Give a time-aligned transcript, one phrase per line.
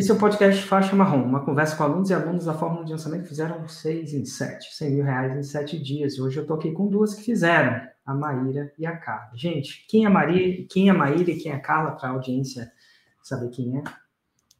[0.00, 2.92] Esse é o podcast Faixa Marrom, uma conversa com alunos e alunos da Fórmula de
[2.92, 6.18] Lançamento que fizeram seis em sete, 100 mil reais em sete dias.
[6.18, 9.30] Hoje eu tô aqui com duas que fizeram, a Maíra e a Carla.
[9.34, 12.08] Gente, quem é a Maria, quem é a Maíra e quem é a Carla, para
[12.08, 12.72] a audiência
[13.22, 13.82] saber quem é?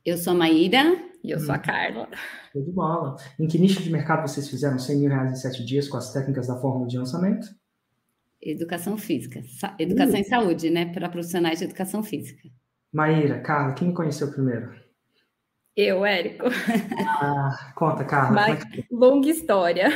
[0.04, 0.82] Eu sou a Maíra
[1.24, 1.40] e eu hum.
[1.40, 1.62] sou a hum.
[1.62, 2.08] Carla.
[2.52, 3.16] Show de bola.
[3.38, 6.12] Em que nicho de mercado vocês fizeram 100 mil reais em sete dias com as
[6.12, 7.48] técnicas da Fórmula de Lançamento?
[8.42, 9.42] Educação física.
[9.78, 10.22] Educação uh.
[10.22, 10.92] e saúde, né?
[10.92, 12.46] Para profissionais de educação física.
[12.92, 14.89] Maíra, Carla, quem me conheceu primeiro?
[15.76, 16.46] Eu, Érico.
[17.06, 18.32] Ah, conta, Carla.
[18.32, 19.88] Mas, é longa história.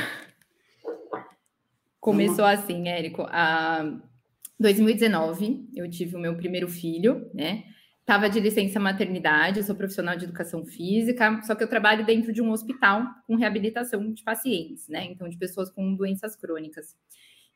[2.00, 3.26] Começou assim, Érico.
[3.30, 4.00] A
[4.58, 7.64] 2019, eu tive o meu primeiro filho, né?
[8.06, 12.32] Tava de licença maternidade, eu sou profissional de educação física, só que eu trabalho dentro
[12.32, 15.04] de um hospital com reabilitação de pacientes, né?
[15.04, 16.94] Então, de pessoas com doenças crônicas.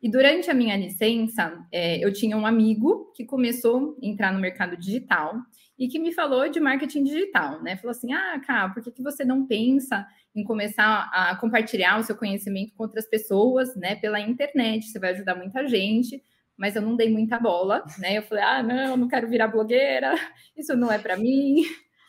[0.00, 4.40] E durante a minha licença, é, eu tinha um amigo que começou a entrar no
[4.40, 5.34] mercado digital
[5.78, 7.76] e que me falou de marketing digital, né?
[7.76, 12.02] Falou assim: ah, cara, por que, que você não pensa em começar a compartilhar o
[12.02, 13.96] seu conhecimento com outras pessoas, né?
[13.96, 16.22] Pela internet, você vai ajudar muita gente.
[16.56, 18.18] Mas eu não dei muita bola, né?
[18.18, 20.14] Eu falei: ah, não, não quero virar blogueira,
[20.56, 21.62] isso não é para mim.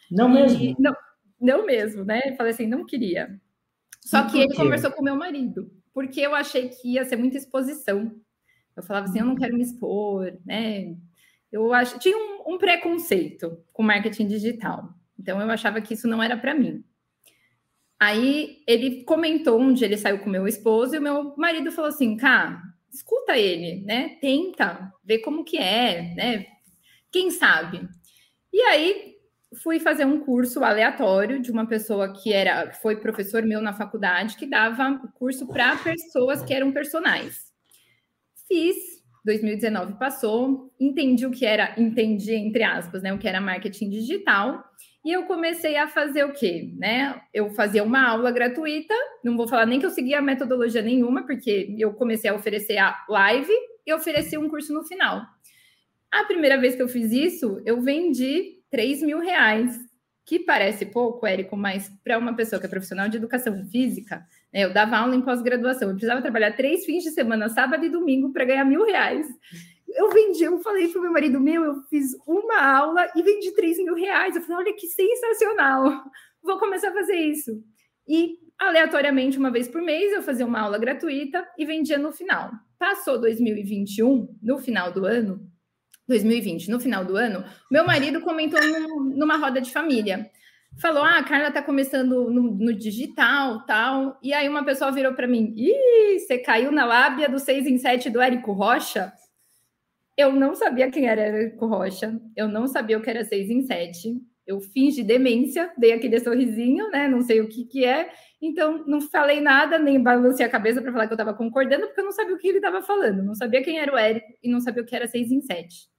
[0.10, 0.76] Não e, mesmo?
[0.80, 0.96] Não,
[1.40, 2.22] não mesmo, né?
[2.26, 3.40] Eu falei assim: não queria.
[4.02, 8.10] Só que ele conversou com meu marido porque eu achei que ia ser muita exposição.
[8.74, 10.96] Eu falava assim, eu não quero me expor, né?
[11.52, 14.94] Eu acho tinha um, um preconceito com marketing digital.
[15.18, 16.84] Então eu achava que isso não era para mim.
[18.00, 22.16] Aí ele comentou onde ele saiu com meu esposo e o meu marido falou assim,
[22.16, 24.18] cara, escuta ele, né?
[24.22, 26.46] Tenta ver como que é, né?
[27.12, 27.88] Quem sabe?
[28.54, 29.16] E aí
[29.62, 34.38] fui fazer um curso aleatório de uma pessoa que era foi professor meu na faculdade
[34.38, 37.52] que dava curso para pessoas que eram personagens.
[38.48, 43.90] Fiz, 2019 passou, entendi o que era, entendi entre aspas, né, o que era marketing
[43.90, 44.64] digital,
[45.04, 47.22] e eu comecei a fazer o quê, né?
[47.34, 51.74] Eu fazia uma aula gratuita, não vou falar nem que eu seguia metodologia nenhuma, porque
[51.80, 53.52] eu comecei a oferecer a live
[53.88, 55.26] e ofereci um curso no final.
[56.12, 59.80] A primeira vez que eu fiz isso, eu vendi 3 mil reais,
[60.26, 64.24] que parece pouco, Érico, mas para uma pessoa que é profissional de educação física,
[64.54, 68.34] eu dava aula em pós-graduação, eu precisava trabalhar três fins de semana, sábado e domingo,
[68.34, 69.28] para ganhar mil reais.
[69.88, 73.52] Eu vendi, eu falei para o meu marido, meu, eu fiz uma aula e vendi
[73.54, 74.36] 3 mil reais.
[74.36, 76.04] Eu falei, olha que sensacional,
[76.44, 77.64] vou começar a fazer isso.
[78.08, 82.52] E aleatoriamente, uma vez por mês, eu fazia uma aula gratuita e vendia no final.
[82.78, 85.48] Passou 2021, no final do ano,
[86.08, 90.30] 2020, no final do ano, meu marido comentou num, numa roda de família.
[90.80, 94.18] Falou: Ah, a Carla tá começando no, no digital tal.
[94.24, 97.78] E aí uma pessoa virou para mim: Ih, você caiu na lábia do 6 em
[97.78, 99.12] 7 do Érico Rocha?
[100.18, 103.62] Eu não sabia quem era Érico Rocha, eu não sabia o que era 6 em
[103.62, 104.22] 7.
[104.48, 107.08] Eu fingi demência, dei aquele sorrisinho, né?
[107.08, 108.10] Não sei o que, que é.
[108.42, 112.02] Então, não falei nada, nem balancei a cabeça para falar que eu estava concordando, porque
[112.02, 113.22] eu não sabia o que ele estava falando.
[113.22, 115.90] Não sabia quem era o Érico e não sabia o que era 6 em 7.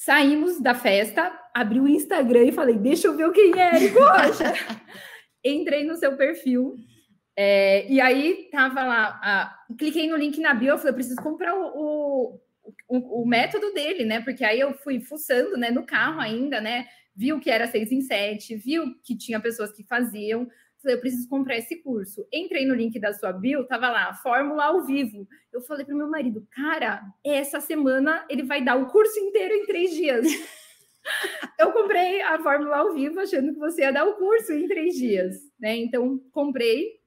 [0.00, 4.54] Saímos da festa, abri o Instagram e falei: Deixa eu ver quem é Érico Rocha.
[5.44, 6.74] Entrei no seu perfil.
[7.36, 11.20] É, e aí tava lá, a, cliquei no link na bio, eu falei, eu preciso
[11.20, 12.40] comprar o,
[12.88, 14.22] o, o, método dele, né?
[14.22, 16.86] Porque aí eu fui fuçando né, no carro ainda, né?
[17.14, 20.48] Viu que era seis em sete, viu que tinha pessoas que faziam.
[20.84, 22.26] Eu preciso comprar esse curso.
[22.32, 25.26] Entrei no link da sua bio, tava lá, Fórmula ao vivo.
[25.52, 29.66] Eu falei para meu marido, cara, essa semana ele vai dar o curso inteiro em
[29.66, 30.26] três dias.
[31.58, 34.94] eu comprei a Fórmula ao vivo achando que você ia dar o curso em três
[34.94, 35.76] dias, né?
[35.76, 37.00] Então, comprei.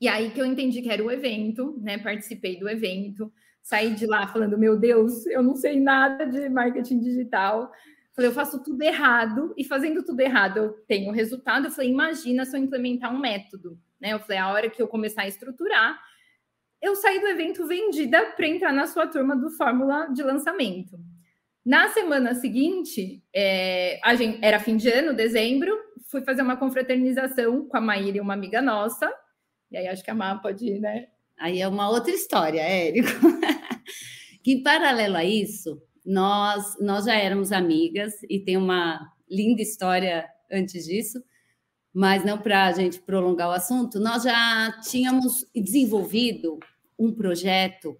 [0.00, 1.98] E aí que eu entendi que era o evento, né?
[1.98, 3.32] Participei do evento.
[3.62, 7.70] Saí de lá falando, meu Deus, eu não sei nada de marketing digital
[8.20, 11.64] Falei, eu faço tudo errado, e fazendo tudo errado eu tenho resultado.
[11.64, 13.80] Eu falei, imagina se eu implementar um método.
[13.98, 14.12] Né?
[14.12, 15.98] Eu falei, a hora que eu começar a estruturar,
[16.82, 20.98] eu saí do evento vendida para entrar na sua turma do Fórmula de lançamento.
[21.64, 25.74] Na semana seguinte, é, gente, era fim de ano, dezembro,
[26.10, 29.10] fui fazer uma confraternização com a Maíra e uma amiga nossa.
[29.70, 31.06] E aí acho que a Má pode ir, né?
[31.38, 33.08] Aí é uma outra história, Érico.
[34.44, 40.28] que em paralelo a isso, nós, nós já éramos amigas e tem uma linda história
[40.50, 41.22] antes disso,
[41.92, 46.58] mas não para a gente prolongar o assunto, nós já tínhamos desenvolvido
[46.98, 47.96] um projeto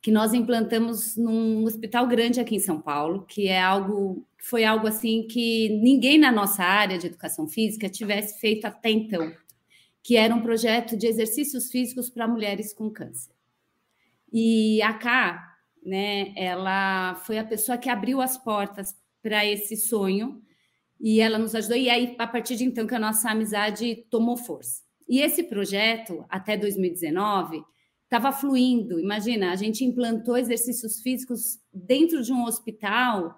[0.00, 4.86] que nós implantamos num hospital grande aqui em São Paulo, que é algo foi algo
[4.86, 9.32] assim que ninguém na nossa área de educação física tivesse feito até então,
[10.02, 13.32] que era um projeto de exercícios físicos para mulheres com câncer.
[14.32, 15.57] E a Cá
[15.88, 20.42] né, ela foi a pessoa que abriu as portas para esse sonho
[21.00, 24.36] E ela nos ajudou, e aí, a partir de então, que a nossa amizade tomou
[24.36, 24.82] força.
[25.08, 27.62] E esse projeto, até 2019,
[28.04, 28.98] estava fluindo.
[28.98, 33.36] Imagina, a gente implantou exercícios físicos dentro de um hospital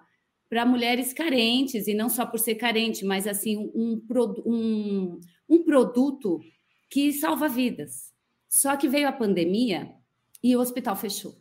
[0.49, 4.01] para mulheres carentes, e não só por ser carente, mas assim, um,
[4.45, 6.39] um, um produto
[6.89, 8.11] que salva vidas.
[8.49, 9.93] Só que veio a pandemia
[10.43, 11.40] e o hospital fechou.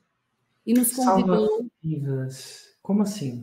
[0.70, 1.48] E nos convidou.
[1.48, 2.76] Salva vidas.
[2.80, 3.42] Como assim?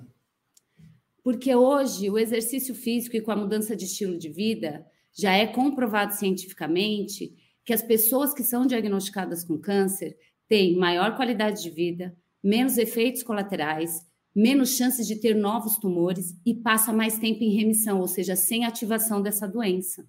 [1.22, 5.46] Porque hoje o exercício físico e com a mudança de estilo de vida já é
[5.46, 7.36] comprovado cientificamente
[7.66, 13.24] que as pessoas que são diagnosticadas com câncer têm maior qualidade de vida, menos efeitos
[13.24, 18.38] colaterais, menos chances de ter novos tumores e passa mais tempo em remissão, ou seja,
[18.38, 20.08] sem ativação dessa doença.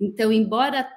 [0.00, 0.88] Então, embora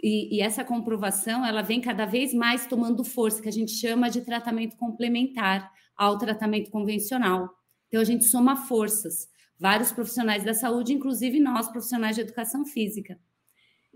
[0.00, 4.08] e, e, essa comprovação ela vem cada vez mais tomando força, que a gente chama
[4.08, 7.50] de tratamento complementar ao tratamento convencional.
[7.88, 9.28] Então, a gente soma forças,
[9.58, 13.18] vários profissionais da saúde, inclusive nós, profissionais de educação física.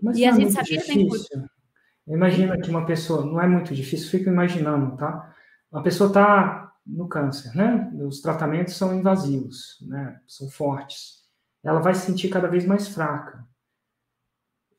[0.01, 1.45] Mas e a é gente sabia difícil.
[2.05, 5.33] Imagina que uma pessoa, não é muito difícil, fico imaginando, tá?
[5.71, 7.89] Uma pessoa está no câncer, né?
[8.05, 10.19] Os tratamentos são invasivos, né?
[10.27, 11.23] São fortes.
[11.63, 13.47] Ela vai se sentir cada vez mais fraca.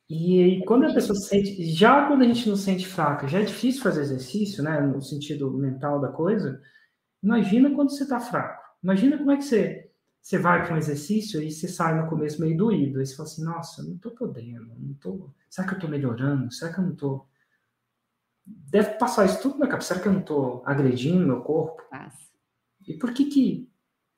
[0.09, 3.27] E, e quando a pessoa se sente, já quando a gente não se sente fraca,
[3.27, 4.81] já é difícil fazer exercício, né?
[4.81, 6.61] No sentido mental da coisa.
[7.23, 8.63] Imagina quando você está fraco.
[8.83, 9.91] Imagina como é que você
[10.25, 12.99] você vai para um exercício e você sai no começo meio doído.
[12.99, 15.31] Aí você fala assim, nossa, não estou podendo, não tô...
[15.51, 16.51] Será que eu estou melhorando?
[16.51, 17.29] Será que eu não estou...
[18.47, 19.89] Deve passar isso tudo na cabeça.
[19.89, 21.83] Será que eu não estou agredindo meu corpo?
[21.91, 22.27] Passa.
[22.89, 23.71] E por que que...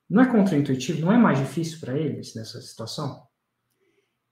[0.09, 1.01] Não é contraintuitivo?
[1.01, 3.27] Não é mais difícil para eles nessa situação?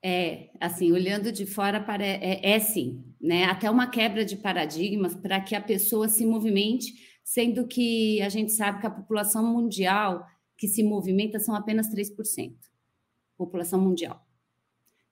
[0.07, 3.45] É, assim, olhando de fora, para, é, é sim, né?
[3.45, 6.93] Até uma quebra de paradigmas para que a pessoa se movimente,
[7.25, 10.27] sendo que a gente sabe que a população mundial
[10.59, 12.53] que se movimenta são apenas 3%,
[13.39, 14.21] população mundial.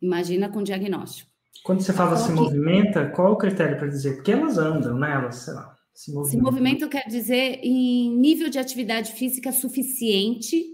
[0.01, 1.31] Imagina com diagnóstico.
[1.65, 2.35] Quando você fala se que...
[2.35, 4.17] movimenta, qual o critério para dizer?
[4.17, 5.13] Porque elas andam, né?
[5.13, 6.39] Elas, sei lá, se movimentam.
[6.39, 10.65] Se movimento quer dizer em nível de atividade física suficiente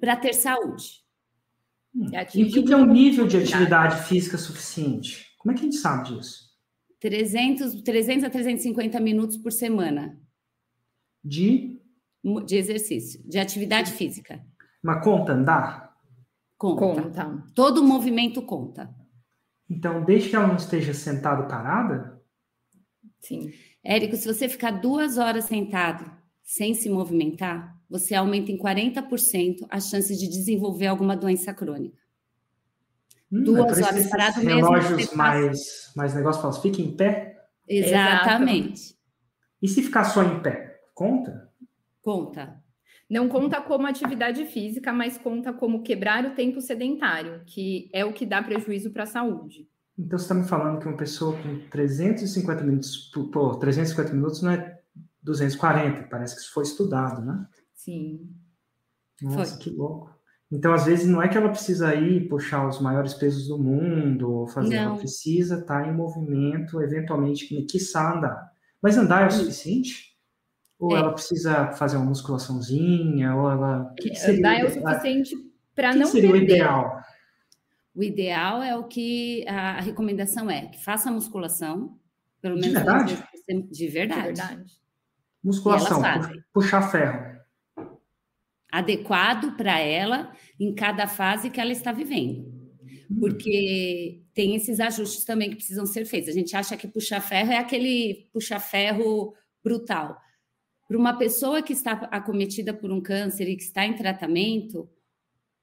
[0.00, 1.06] para ter saúde.
[1.94, 2.10] Hum.
[2.34, 5.34] E o que, que é um nível de atividade física suficiente?
[5.38, 6.48] Como é que a gente sabe disso?
[7.00, 10.18] 300, 300 a 350 minutos por semana.
[11.24, 11.78] De?
[12.44, 14.44] de exercício, de atividade física.
[14.82, 15.96] Mas conta andar?
[16.56, 17.02] Conta.
[17.02, 17.44] conta.
[17.54, 18.94] Todo movimento conta.
[19.70, 22.20] Então, desde que ela não esteja sentada parada?
[23.20, 23.52] Sim.
[23.84, 26.10] Érico, se você ficar duas horas sentado
[26.42, 31.98] sem se movimentar, você aumenta em 40% as chances de desenvolver alguma doença crônica.
[33.30, 34.70] Hum, duas é horas parado mesmo.
[34.70, 37.36] Relógios mais, mais negócio fala, fica em pé?
[37.66, 38.96] Exatamente.
[39.60, 41.50] E se ficar só em pé, conta?
[42.00, 42.62] Conta.
[43.08, 48.12] Não conta como atividade física, mas conta como quebrar o tempo sedentário, que é o
[48.12, 49.66] que dá prejuízo para a saúde.
[49.98, 54.52] Então, você está me falando que uma pessoa com 350 minutos, pô, 350 minutos não
[54.52, 54.78] é
[55.22, 57.46] 240, parece que isso foi estudado, né?
[57.88, 58.28] Sim.
[59.22, 59.64] Nossa, foi.
[59.64, 60.14] que louco.
[60.52, 64.30] Então, às vezes, não é que ela precisa ir puxar os maiores pesos do mundo,
[64.30, 64.82] ou fazer, não.
[64.82, 68.52] ela precisa estar tá em movimento, eventualmente, que quiçá andar.
[68.80, 70.16] Mas andar é o suficiente?
[70.78, 71.00] Ou é.
[71.00, 73.92] ela precisa fazer uma musculaçãozinha, ou ela.
[73.98, 75.34] Que que seria, Andar é o suficiente
[75.74, 76.52] para não seria perder.
[76.52, 77.02] o ideal?
[77.94, 81.98] O ideal é o que a, a, recomendação é que faça musculação,
[82.40, 83.24] pelo menos de verdade.
[83.70, 84.20] De verdade.
[84.20, 84.72] De verdade.
[85.42, 86.02] Musculação,
[86.52, 87.37] puxar ferro.
[88.70, 92.46] Adequado para ela em cada fase que ela está vivendo.
[93.10, 93.18] Hum.
[93.20, 96.28] Porque tem esses ajustes também que precisam ser feitos.
[96.28, 100.18] A gente acha que puxar ferro é aquele puxar ferro brutal
[100.88, 104.88] para uma pessoa que está acometida por um câncer e que está em tratamento,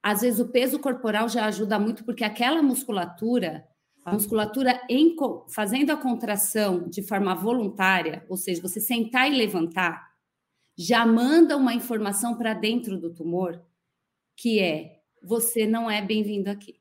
[0.04, 3.66] às vezes o peso corporal já ajuda muito, porque aquela musculatura,
[4.06, 5.16] a musculatura em,
[5.50, 10.00] fazendo a contração de forma voluntária, ou seja, você sentar e levantar,
[10.78, 13.62] já manda uma informação para dentro do tumor,
[14.36, 16.80] que é: você não é bem-vindo aqui.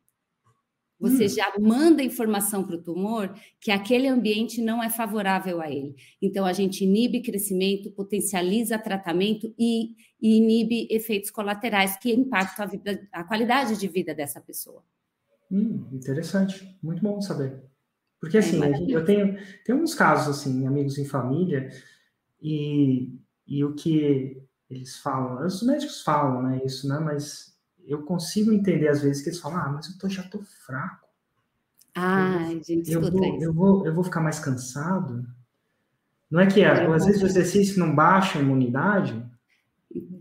[0.98, 1.28] Você hum.
[1.28, 5.96] já manda informação para o tumor que aquele ambiente não é favorável a ele.
[6.22, 12.68] Então, a gente inibe crescimento, potencializa tratamento e, e inibe efeitos colaterais que impactam a,
[12.68, 14.84] vida, a, qualidade de vida dessa pessoa.
[15.50, 17.62] Hum, interessante, muito bom saber.
[18.20, 19.36] Porque, assim, é eu tenho,
[19.66, 21.68] tenho uns casos, assim, amigos em família,
[22.40, 23.12] e,
[23.46, 27.54] e o que eles falam, os médicos falam, né, isso, né, mas
[27.86, 31.06] eu consigo entender às vezes que eles falam, ah, mas eu tô, já tô fraco.
[31.94, 33.44] Ah, eu, gente, eu vou, isso.
[33.44, 35.24] eu vou, eu vou ficar mais cansado.
[36.30, 39.24] Não é que é, às vezes o exercício não baixa a imunidade?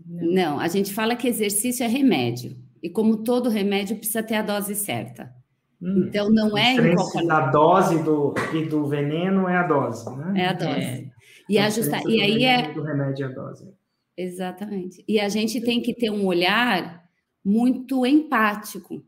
[0.06, 2.56] Não, a gente fala que exercício é remédio.
[2.80, 5.34] E como todo remédio, precisa ter a dose certa.
[5.82, 10.08] Hum, então, não é em qualquer da dose do, e do veneno é a dose,
[10.16, 10.42] né?
[10.42, 10.80] É a dose.
[10.80, 11.13] É.
[11.48, 12.72] E, ajustar, e aí é.
[12.72, 13.68] Do remédio é a dose.
[14.16, 15.04] Exatamente.
[15.06, 17.04] E a gente tem que ter um olhar
[17.44, 19.04] muito empático,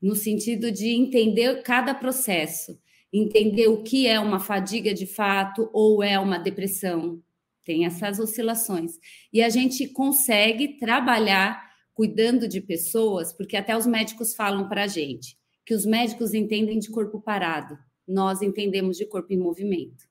[0.00, 2.78] no sentido de entender cada processo,
[3.12, 7.22] entender o que é uma fadiga de fato ou é uma depressão.
[7.64, 8.98] Tem essas oscilações.
[9.32, 14.88] E a gente consegue trabalhar cuidando de pessoas, porque até os médicos falam para a
[14.88, 20.04] gente que os médicos entendem de corpo parado, nós entendemos de corpo em movimento.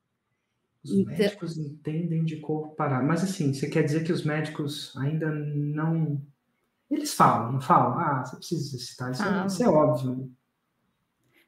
[0.83, 3.05] Os então, médicos entendem de corpo parado.
[3.05, 6.21] Mas assim, você quer dizer que os médicos ainda não.
[6.89, 7.97] Eles falam, não falam?
[8.00, 9.11] Ah, você precisa exercitar.
[9.11, 9.43] Isso, ah.
[9.43, 10.31] é, isso é óbvio.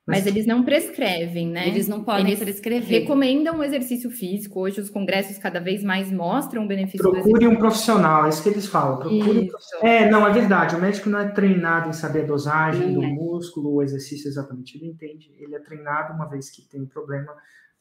[0.05, 1.65] Mas, eles não prescrevem, né?
[1.69, 3.01] Eles não podem eles prescrever.
[3.01, 4.59] Recomendam o exercício físico.
[4.59, 8.49] Hoje os congressos cada vez mais mostram o benefício Procure um profissional, é isso que
[8.49, 8.99] eles falam.
[8.99, 9.87] Procure um profissional.
[9.87, 10.75] É, não, é verdade.
[10.75, 13.07] O médico não é treinado em saber a dosagem do é.
[13.07, 14.77] músculo, o exercício exatamente.
[14.77, 15.31] Ele entende.
[15.39, 17.33] Ele é treinado uma vez que tem um problema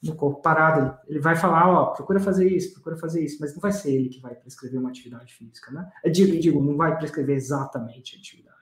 [0.02, 0.98] no corpo parado.
[1.06, 4.08] Ele, vai falar, ó, procura fazer isso, procura fazer isso, mas não vai ser ele
[4.08, 5.90] que vai prescrever uma atividade física, né?
[6.04, 8.52] Eu digo, digo não vai prescrever exatamente a atividade.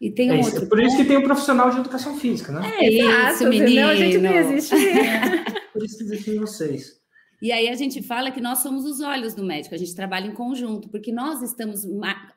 [0.00, 2.52] E tem um é, outro é por isso que tem um profissional de educação física,
[2.52, 2.70] né?
[2.78, 3.88] É isso, menino.
[3.88, 4.74] a gente não existe.
[5.72, 7.00] por isso que existem vocês.
[7.40, 10.26] E aí a gente fala que nós somos os olhos do médico, a gente trabalha
[10.26, 11.84] em conjunto, porque nós estamos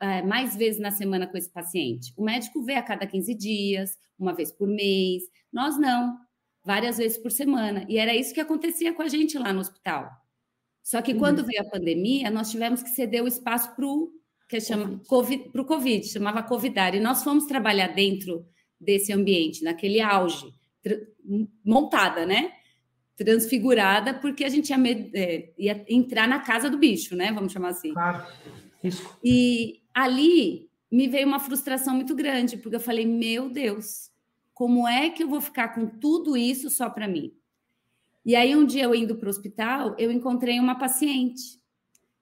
[0.00, 2.12] é, mais vezes na semana com esse paciente.
[2.16, 6.16] O médico vê a cada 15 dias, uma vez por mês, nós não,
[6.64, 7.84] várias vezes por semana.
[7.88, 10.10] E era isso que acontecia com a gente lá no hospital.
[10.82, 11.46] Só que quando uhum.
[11.46, 14.10] veio a pandemia, nós tivemos que ceder o espaço para o
[14.48, 18.44] que chama COVID, para o Covid, chamava Covidar, e nós fomos trabalhar dentro
[18.80, 20.52] desse ambiente, naquele auge,
[21.64, 22.52] montada, né?
[23.16, 27.30] Transfigurada, porque a gente ia, é, ia, entrar na casa do bicho, né?
[27.30, 27.92] Vamos chamar assim.
[27.92, 28.26] Claro,
[28.82, 29.18] isso.
[29.22, 34.10] E ali me veio uma frustração muito grande, porque eu falei, meu Deus,
[34.60, 37.32] como é que eu vou ficar com tudo isso só para mim?
[38.22, 41.58] E aí, um dia eu indo para o hospital, eu encontrei uma paciente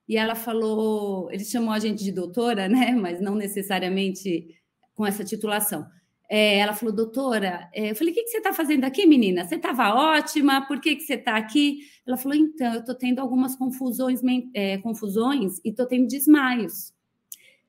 [0.08, 2.92] e ela falou, ele chamou a gente de doutora, né?
[2.94, 4.56] Mas não necessariamente
[4.94, 5.84] com essa titulação.
[6.30, 9.44] É, ela falou, doutora, é, eu falei, o que, que você está fazendo aqui, menina?
[9.44, 11.80] Você estava ótima, por que, que você está aqui?
[12.06, 14.20] Ela falou, então, eu estou tendo algumas confusões,
[14.54, 16.92] é, confusões e estou tendo desmaios.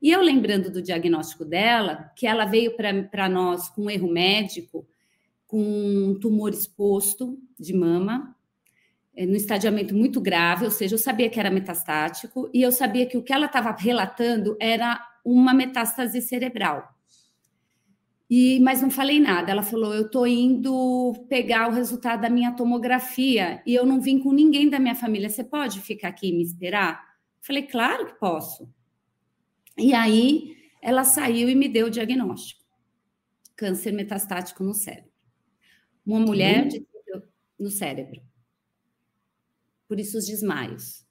[0.01, 4.87] E eu lembrando do diagnóstico dela, que ela veio para nós com um erro médico,
[5.45, 8.35] com um tumor exposto de mama,
[9.15, 13.05] é, no estadiamento muito grave, ou seja, eu sabia que era metastático e eu sabia
[13.05, 16.95] que o que ela estava relatando era uma metástase cerebral.
[18.29, 19.51] E, mas não falei nada.
[19.51, 24.19] Ela falou: eu estou indo pegar o resultado da minha tomografia e eu não vim
[24.19, 25.29] com ninguém da minha família.
[25.29, 27.03] Você pode ficar aqui e me esperar?
[27.41, 28.69] Falei: claro que posso.
[29.79, 32.63] E aí ela saiu e me deu o diagnóstico:
[33.55, 35.09] câncer metastático no cérebro.
[36.05, 36.85] Uma mulher de,
[37.57, 38.21] no cérebro
[39.89, 41.03] por isso os desmaios.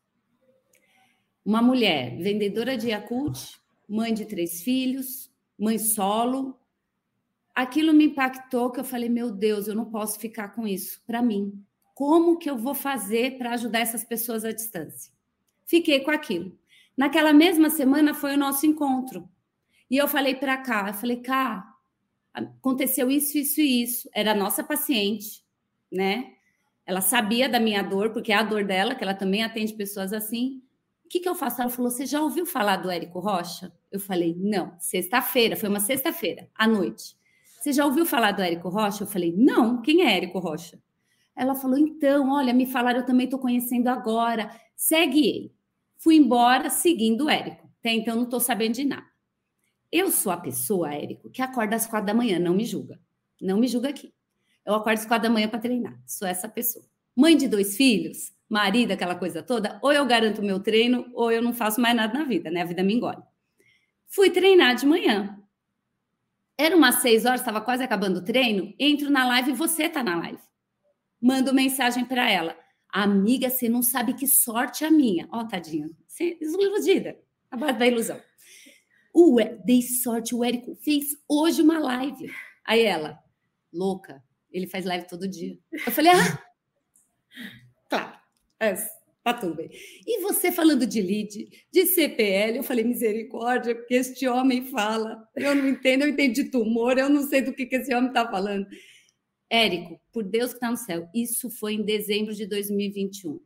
[1.44, 3.58] Uma mulher vendedora de Yakult,
[3.88, 6.56] mãe de três filhos, mãe solo.
[7.52, 11.20] Aquilo me impactou que eu falei, meu Deus, eu não posso ficar com isso para
[11.20, 11.60] mim.
[11.92, 15.12] Como que eu vou fazer para ajudar essas pessoas à distância?
[15.66, 16.56] Fiquei com aquilo.
[16.98, 19.28] Naquela mesma semana foi o nosso encontro.
[19.88, 21.64] E eu falei para cá, eu falei, cá,
[22.34, 24.10] aconteceu isso, isso e isso.
[24.12, 25.44] Era a nossa paciente,
[25.92, 26.32] né?
[26.84, 30.12] Ela sabia da minha dor, porque é a dor dela, que ela também atende pessoas
[30.12, 30.60] assim.
[31.04, 31.62] O que, que eu faço?
[31.62, 33.72] Ela falou: Você já ouviu falar do Érico Rocha?
[33.92, 37.16] Eu falei: Não, sexta-feira, foi uma sexta-feira, à noite.
[37.60, 39.04] Você já ouviu falar do Érico Rocha?
[39.04, 40.82] Eu falei: Não, quem é Érico Rocha?
[41.36, 44.50] Ela falou: Então, olha, me falaram, eu também estou conhecendo agora.
[44.74, 45.57] Segue ele.
[45.98, 47.68] Fui embora seguindo o Érico.
[47.80, 49.06] Até então, não estou sabendo de nada.
[49.90, 53.00] Eu sou a pessoa, Érico, que acorda às quatro da manhã, não me julga.
[53.40, 54.12] Não me julga aqui.
[54.64, 55.98] Eu acordo às quatro da manhã para treinar.
[56.06, 56.84] Sou essa pessoa.
[57.16, 61.32] Mãe de dois filhos, marido, aquela coisa toda, ou eu garanto o meu treino, ou
[61.32, 62.62] eu não faço mais nada na vida, né?
[62.62, 63.22] A vida me engole.
[64.06, 65.38] Fui treinar de manhã.
[66.56, 68.74] Era umas seis horas, estava quase acabando o treino.
[68.78, 70.42] Entro na live e você está na live.
[71.20, 72.56] Mando mensagem para ela.
[72.90, 75.28] Amiga, você não sabe que sorte a minha.
[75.30, 75.88] Ó, oh, tadinha.
[76.06, 77.18] Você iludida.
[77.50, 78.20] A base da ilusão.
[79.14, 82.30] Ué, dei sorte, o Érico fez hoje uma live.
[82.64, 83.18] Aí ela,
[83.72, 85.58] louca, ele faz live todo dia.
[85.72, 86.44] Eu falei, ah,
[87.88, 88.18] claro,
[88.60, 88.74] é,
[89.24, 89.70] tá tudo bem.
[90.06, 95.54] E você falando de lead, de CPL, eu falei, misericórdia, porque este homem fala, eu
[95.54, 98.30] não entendo, eu entendo de tumor, eu não sei do que, que esse homem está
[98.30, 98.66] falando.
[99.50, 103.40] Érico, por Deus que está no céu, isso foi em dezembro de 2021.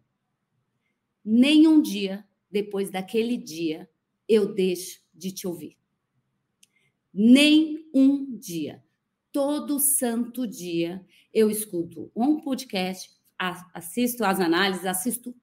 [1.25, 3.89] Nenhum dia depois daquele dia
[4.29, 5.77] eu deixo de te ouvir.
[7.13, 8.83] Nem um dia.
[9.31, 15.35] Todo santo dia eu escuto um podcast, assisto as análises, assisto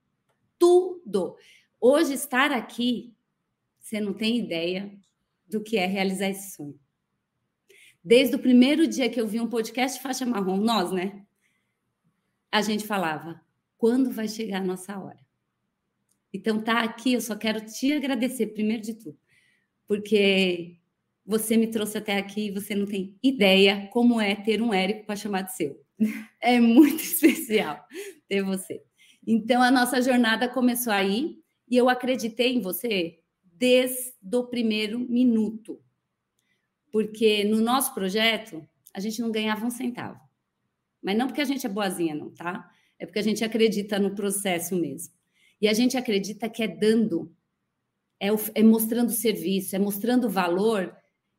[0.57, 1.35] tudo.
[1.79, 3.13] Hoje, estar aqui,
[3.79, 4.93] você não tem ideia
[5.47, 6.79] do que é realizar esse sonho.
[8.09, 11.21] Desde o primeiro dia que eu vi um podcast faixa marrom, nós, né?
[12.51, 13.39] A gente falava,
[13.77, 15.19] quando vai chegar a nossa hora?
[16.33, 19.15] Então, tá aqui, eu só quero te agradecer, primeiro de tudo,
[19.87, 20.79] porque
[21.23, 25.05] você me trouxe até aqui e você não tem ideia como é ter um Érico
[25.05, 25.79] para chamar de seu.
[26.41, 27.79] É muito especial
[28.27, 28.81] ter você.
[29.27, 31.37] Então, a nossa jornada começou aí
[31.69, 35.79] e eu acreditei em você desde o primeiro minuto.
[36.91, 40.19] Porque no nosso projeto, a gente não ganhava um centavo.
[41.01, 42.69] Mas não porque a gente é boazinha, não, tá?
[42.97, 45.13] É porque a gente acredita no processo mesmo.
[45.61, 47.33] E a gente acredita que é dando,
[48.19, 50.95] é, é mostrando serviço, é mostrando valor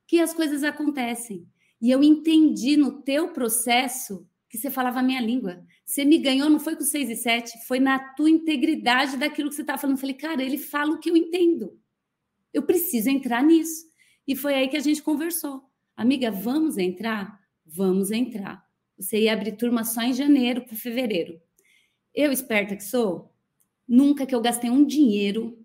[0.07, 1.47] que as coisas acontecem.
[1.81, 5.65] E eu entendi no teu processo que você falava a minha língua.
[5.85, 9.55] Você me ganhou, não foi com 6 e 7, foi na tua integridade daquilo que
[9.55, 9.97] você estava falando.
[9.97, 11.79] Eu falei, cara, ele fala o que eu entendo.
[12.53, 13.90] Eu preciso entrar nisso.
[14.31, 15.69] E foi aí que a gente conversou.
[15.97, 17.41] Amiga, vamos entrar?
[17.67, 18.65] Vamos entrar.
[18.97, 21.41] Você ia abrir turma só em janeiro para fevereiro.
[22.15, 23.35] Eu, esperta que sou,
[23.89, 25.59] nunca que eu gastei um dinheiro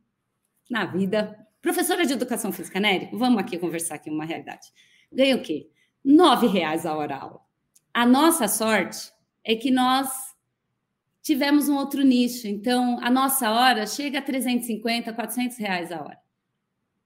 [0.67, 1.47] na vida.
[1.61, 4.73] Professora de educação física, né, Vamos aqui conversar aqui uma realidade.
[5.13, 5.69] Ganhei o quê?
[6.03, 7.41] Nove reais a hora aula.
[7.93, 9.11] A nossa sorte
[9.43, 10.09] é que nós
[11.21, 12.47] tivemos um outro nicho.
[12.47, 16.24] Então, a nossa hora chega a 350, 400 reais a hora.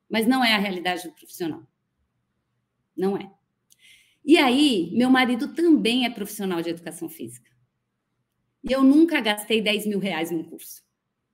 [0.10, 1.66] Mas não é a realidade do profissional.
[2.96, 3.32] Não é.
[4.26, 7.50] E aí, meu marido também é profissional de educação física.
[8.64, 10.84] E eu nunca gastei 10 mil reais num curso.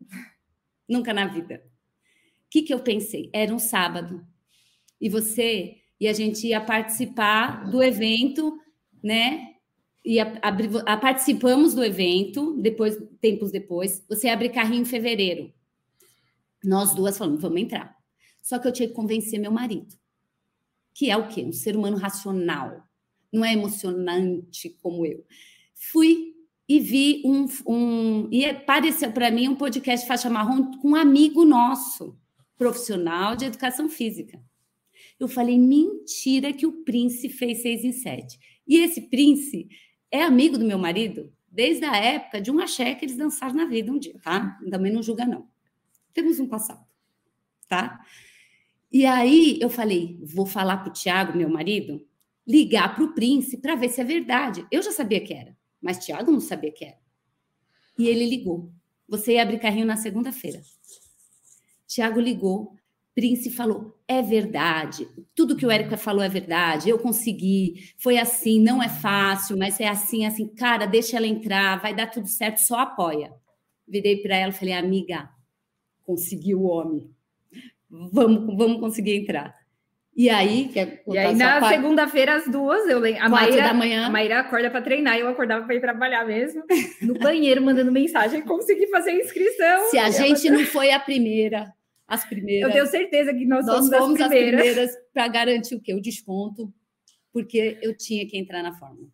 [0.88, 1.64] nunca na vida.
[2.46, 3.30] O que, que eu pensei?
[3.34, 4.26] Era um sábado.
[5.00, 8.60] E você e a gente ia participar do evento
[9.06, 9.54] né?
[10.04, 14.04] E a, a, a, participamos do evento, depois, tempos depois.
[14.10, 15.54] Você abre carrinho em fevereiro.
[16.64, 17.95] Nós duas falamos, vamos entrar.
[18.46, 19.96] Só que eu tinha que convencer meu marido,
[20.94, 21.44] que é o quê?
[21.44, 22.88] Um ser humano racional,
[23.34, 25.26] não é emocionante como eu.
[25.74, 26.36] Fui
[26.70, 27.48] e vi um.
[27.66, 32.16] um e apareceu para mim um podcast faixa marrom com um amigo nosso,
[32.56, 34.40] profissional de educação física.
[35.20, 38.38] Eu falei, mentira que o Prince fez seis em sete.
[38.68, 39.68] E esse Prince
[40.12, 43.66] é amigo do meu marido desde a época de um axé que eles dançaram na
[43.66, 44.56] vida um dia, tá?
[44.70, 45.50] Também não julga, não.
[46.14, 46.86] Temos um passado,
[47.68, 48.00] tá?
[48.96, 52.08] E aí eu falei, vou falar para o Tiago, meu marido,
[52.48, 54.66] ligar para o Prince para ver se é verdade.
[54.72, 56.98] Eu já sabia que era, mas Tiago não sabia que era.
[58.00, 58.72] E ele ligou.
[59.06, 60.62] Você ia abrir carrinho na segunda-feira.
[61.86, 62.74] Tiago ligou.
[63.14, 65.06] Prince falou: é verdade,
[65.36, 69.78] tudo que o Érica falou é verdade, eu consegui, foi assim, não é fácil, mas
[69.82, 73.34] é assim, assim, cara, deixa ela entrar, vai dar tudo certo, só apoia.
[73.86, 75.30] Virei para ela e falei: amiga,
[76.06, 77.14] conseguiu o homem,
[78.12, 79.56] vamos, vamos conseguir entrar.
[80.16, 80.72] E aí,
[81.08, 83.22] e aí na segunda-feira, às duas, eu lembro.
[83.22, 84.06] A Maíra, da manhã.
[84.06, 86.64] A Maíra acorda para treinar, eu acordava para ir trabalhar mesmo.
[87.02, 89.90] No banheiro, mandando mensagem, consegui fazer a inscrição.
[89.90, 90.58] Se a gente ela...
[90.58, 91.74] não foi a primeira,
[92.08, 92.70] as primeiras.
[92.70, 94.62] Eu tenho certeza que nós, nós fomos, as primeiras.
[94.62, 95.94] primeiras para garantir o quê?
[95.94, 96.74] O desconto,
[97.34, 99.10] porque eu tinha que entrar na fórmula.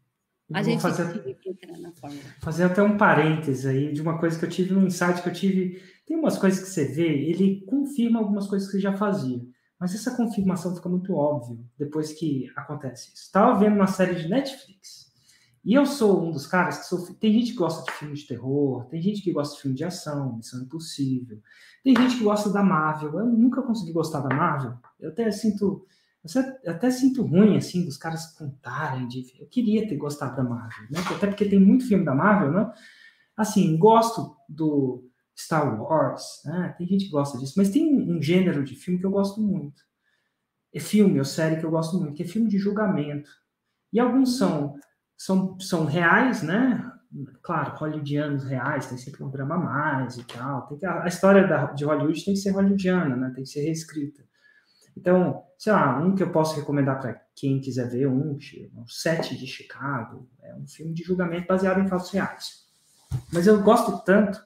[0.53, 2.21] A gente fazer, tinha que entrar na fórmula.
[2.41, 5.33] Fazer até um parêntese aí de uma coisa que eu tive, um insight que eu
[5.33, 5.81] tive.
[6.05, 9.41] Tem umas coisas que você vê, ele confirma algumas coisas que você já fazia.
[9.79, 13.23] Mas essa confirmação fica muito óbvia depois que acontece isso.
[13.23, 15.11] Estava vendo uma série de Netflix
[15.63, 17.13] e eu sou um dos caras que sou.
[17.15, 19.83] Tem gente que gosta de filme de terror, tem gente que gosta de filme de
[19.83, 21.39] ação, Missão Impossível.
[21.83, 23.19] Tem gente que gosta da Marvel.
[23.19, 24.73] Eu nunca consegui gostar da Marvel.
[24.99, 25.85] Eu até sinto.
[26.63, 29.25] Eu até sinto ruim, assim, dos caras contarem de.
[29.39, 30.99] Eu queria ter gostado da Marvel, né?
[31.15, 32.71] Até porque tem muito filme da Marvel, né?
[33.37, 35.10] Assim, gosto do
[35.41, 36.75] Star Wars, né?
[36.77, 39.81] Tem gente que gosta disso, mas tem um gênero de filme que eu gosto muito.
[40.73, 43.29] É filme ou série que eu gosto muito, que é filme de julgamento.
[43.91, 44.75] E alguns são
[45.21, 46.91] são, são reais, né?
[47.43, 50.65] Claro, hollywoodianos reais, tem sempre um drama a mais e tal.
[50.67, 53.31] Tem que, a, a história da, de Hollywood tem que ser hollywoodiana, né?
[53.35, 54.23] Tem que ser reescrita.
[54.97, 58.35] Então, sei lá, um que eu posso recomendar para quem quiser ver, um,
[58.75, 62.65] um Sete de Chicago, é um filme de julgamento baseado em fatos reais.
[63.31, 64.41] Mas eu gosto tanto,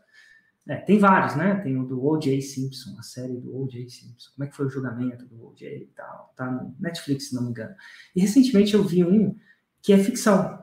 [0.68, 1.56] é, tem vários, né?
[1.56, 2.42] Tem o do O.J.
[2.42, 3.88] Simpson, a série do O.J.
[3.88, 5.84] Simpson, como é que foi o julgamento do O.J.
[5.84, 7.76] e tal, tá no Netflix, se não me engano.
[8.16, 9.36] E recentemente eu vi um
[9.82, 10.58] que é ficção,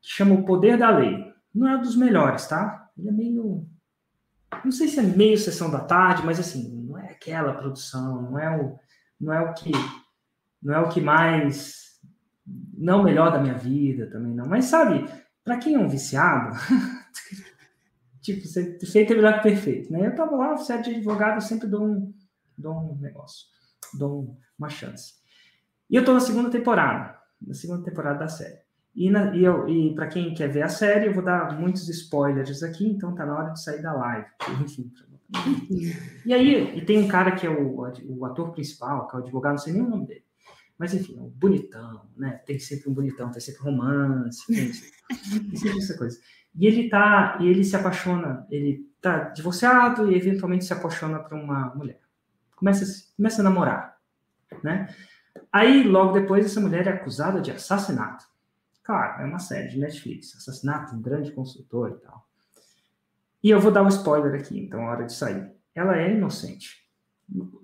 [0.00, 1.32] que chama O Poder da Lei.
[1.54, 2.90] Não é dos melhores, tá?
[2.98, 3.64] Ele é meio.
[4.64, 8.38] Não sei se é meio sessão da tarde, mas assim, não é aquela produção, não
[8.38, 8.78] é o,
[9.20, 9.70] não é o que
[10.60, 12.00] não é o que mais,
[12.76, 15.08] não melhor da minha vida também não, mas sabe,
[15.44, 16.56] para quem é um viciado,
[18.34, 20.06] tipo, feito é melhor que perfeito, né?
[20.06, 22.14] Eu tava lá, oficial de advogado, eu sempre dou um,
[22.56, 23.46] dou um negócio,
[23.94, 25.14] dou uma chance.
[25.90, 28.58] E eu tô na segunda temporada, na segunda temporada da série.
[28.94, 32.86] E, e, e para quem quer ver a série, eu vou dar muitos spoilers aqui,
[32.86, 34.26] então tá na hora de sair da live.
[34.62, 34.92] Enfim.
[36.24, 39.22] E aí, e tem um cara que é o, o ator principal, que é o
[39.22, 40.24] advogado, não sei nem o nome dele.
[40.78, 42.40] Mas enfim, é um bonitão, né?
[42.46, 46.18] Tem sempre um bonitão, tem sempre romance, tem sempre essa coisa.
[46.54, 51.34] E ele tá, e ele se apaixona, ele tá divorciado e eventualmente se apaixona por
[51.38, 52.00] uma mulher.
[52.56, 52.84] Começa,
[53.16, 53.96] começa a namorar,
[54.62, 54.92] né?
[55.52, 58.26] Aí, logo depois, essa mulher é acusada de assassinato.
[58.82, 62.26] Claro, é uma série de Netflix, assassinato, um grande consultor e tal.
[63.42, 65.52] E eu vou dar um spoiler aqui, então, a hora de sair.
[65.74, 66.88] Ela é inocente.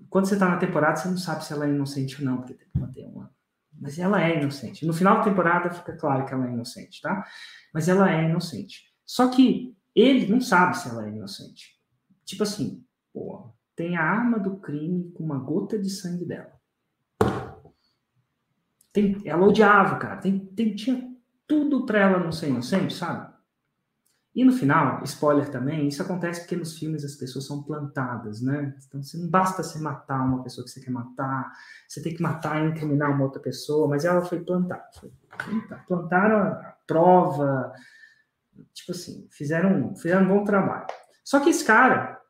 [0.08, 2.54] Quando você está na temporada, você não sabe se ela é inocente ou não, porque
[2.54, 3.33] tem que manter uma.
[3.80, 4.86] Mas ela é inocente.
[4.86, 7.24] No final da temporada fica claro que ela é inocente, tá?
[7.72, 8.84] Mas ela é inocente.
[9.04, 11.78] Só que ele não sabe se ela é inocente.
[12.24, 16.52] Tipo assim, pô, tem a arma do crime com uma gota de sangue dela.
[18.92, 20.16] Tem, ela odiava, cara.
[20.18, 21.12] Tem, tem, tinha
[21.46, 23.33] tudo para ela não ser inocente, sabe?
[24.34, 28.74] E no final, spoiler também, isso acontece porque nos filmes as pessoas são plantadas, né?
[28.88, 31.52] Então, você não basta você matar uma pessoa que você quer matar,
[31.86, 34.90] você tem que matar e incriminar uma outra pessoa, mas ela foi plantada.
[34.98, 35.86] Foi plantar.
[35.86, 37.72] Plantaram a prova,
[38.72, 40.86] tipo assim, fizeram, fizeram um bom trabalho.
[41.22, 42.20] Só que esse cara,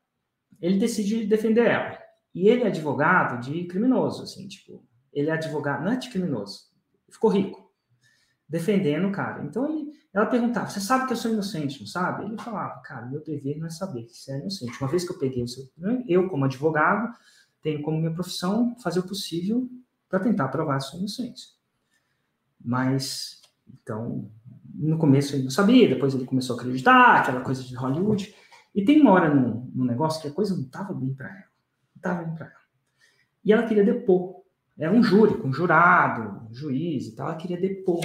[0.60, 1.98] ele decide defender ela.
[2.34, 6.64] E ele é advogado de criminoso, assim, tipo, ele é advogado, não é de criminoso,
[7.08, 7.63] ficou rico
[8.48, 9.44] defendendo o cara.
[9.44, 12.24] Então ele, ela perguntava: Você sabe que eu sou inocente, não sabe?
[12.24, 14.80] Ele falava: Cara, meu dever não é saber que você é inocente.
[14.80, 15.64] Uma vez que eu peguei o seu.
[16.06, 17.12] Eu, como advogado,
[17.62, 19.68] tenho como minha profissão fazer o possível
[20.08, 21.48] para tentar provar a sua inocência.
[22.64, 24.30] Mas, então,
[24.74, 28.34] no começo ele não sabia, depois ele começou a acreditar, aquela coisa de Hollywood.
[28.74, 31.36] E tem uma hora no, no negócio que a coisa não estava bem para ela.
[31.36, 32.64] Não estava bem para ela.
[33.44, 34.42] E ela queria depor.
[34.76, 37.28] Era um júri, com um jurado, um juiz e tal.
[37.28, 38.04] Ela queria depor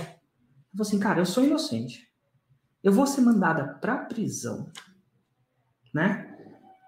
[0.72, 2.08] falou assim, cara, eu sou inocente.
[2.84, 4.72] Eu vou ser mandada para prisão,
[5.94, 6.26] né?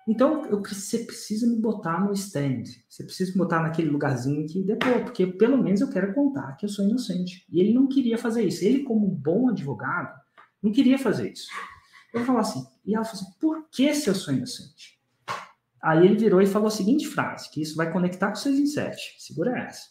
[0.07, 2.63] Então, eu, você precisa me botar no stand.
[2.89, 6.65] Você precisa me botar naquele lugarzinho que depois, porque pelo menos eu quero contar que
[6.65, 7.45] eu sou inocente.
[7.49, 8.63] E ele não queria fazer isso.
[8.65, 10.13] Ele, como um bom advogado,
[10.61, 11.47] não queria fazer isso.
[12.13, 14.99] Eu falei assim, e ela falou assim, por que se eu sou inocente?
[15.81, 18.59] Aí ele virou e falou a seguinte frase, que isso vai conectar com o 6
[18.59, 19.15] em 7.
[19.17, 19.89] Segura essa.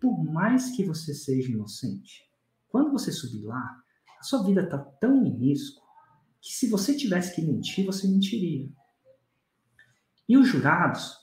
[0.00, 2.29] Por mais que você seja inocente,
[2.70, 3.82] quando você subir lá,
[4.18, 5.82] a sua vida está tão em risco
[6.40, 8.68] que se você tivesse que mentir, você mentiria.
[10.28, 11.16] E os jurados,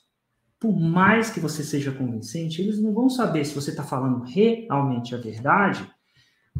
[0.60, 5.16] por mais que você seja convincente, eles não vão saber se você está falando realmente
[5.16, 5.90] a verdade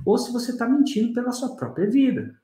[0.06, 2.40] ou se você está mentindo pela sua própria vida.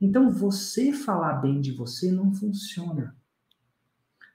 [0.00, 3.16] Então, você falar bem de você não funciona.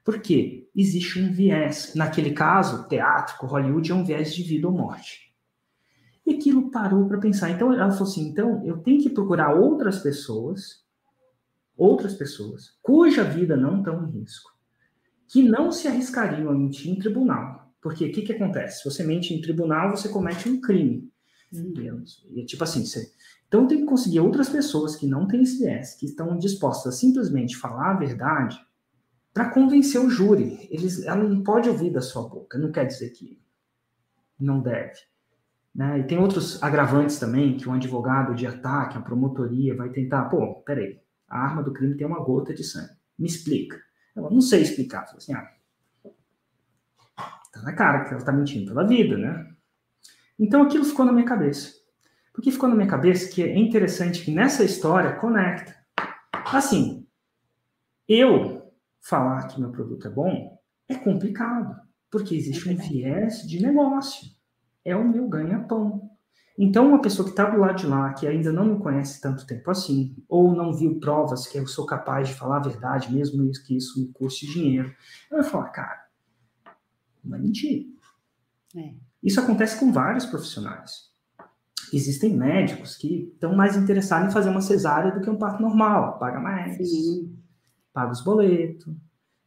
[0.03, 0.69] Por quê?
[0.75, 1.95] Existe um viés.
[1.95, 5.22] Naquele caso, teatro, Hollywood é um viés de vida ou morte.
[6.25, 7.49] E aquilo parou para pensar.
[7.49, 10.83] Então ela falou assim: então eu tenho que procurar outras pessoas,
[11.75, 14.51] outras pessoas, cuja vida não estão em risco,
[15.27, 17.63] que não se arriscariam a mentir em tribunal.
[17.81, 18.81] Porque o que, que acontece?
[18.81, 21.12] Se você mente em tribunal, você comete um crime.
[21.51, 22.03] Uhum.
[22.31, 23.12] E é tipo assim, você...
[23.47, 26.97] então tem que conseguir outras pessoas que não têm esse viés, que estão dispostas a
[26.97, 28.57] simplesmente falar a verdade
[29.33, 30.67] para convencer o júri.
[30.71, 33.41] Eles, ela não pode ouvir da sua boca, não quer dizer que
[34.39, 34.99] não deve.
[35.73, 35.99] Né?
[35.99, 40.62] E tem outros agravantes também, que um advogado de ataque, a promotoria, vai tentar, pô,
[40.62, 42.93] peraí, a arma do crime tem uma gota de sangue.
[43.17, 43.81] Me explica.
[44.15, 45.05] Eu não sei explicar.
[45.05, 45.49] Falo assim, ah,
[47.51, 49.51] tá na cara que ela tá mentindo pela vida, né?
[50.38, 51.71] Então aquilo ficou na minha cabeça.
[52.31, 55.75] Porque ficou na minha cabeça que é interessante que nessa história conecta.
[56.31, 57.07] Assim,
[58.07, 61.79] eu falar que meu produto é bom é complicado,
[62.12, 64.27] porque existe um viés de negócio
[64.85, 66.09] é o meu ganha-pão.
[66.57, 69.47] Então, uma pessoa que está do lado de lá, que ainda não me conhece tanto
[69.47, 73.49] tempo assim, ou não viu provas que eu sou capaz de falar a verdade, mesmo
[73.65, 74.93] que isso me custe dinheiro,
[75.31, 76.05] ela vai falar, cara,
[77.23, 77.85] não é mentira.
[78.75, 78.93] É.
[79.23, 81.11] Isso acontece com vários profissionais.
[81.91, 86.19] Existem médicos que estão mais interessados em fazer uma cesárea do que um parto normal,
[86.19, 87.35] paga mais, Sim.
[87.91, 88.93] paga os boletos.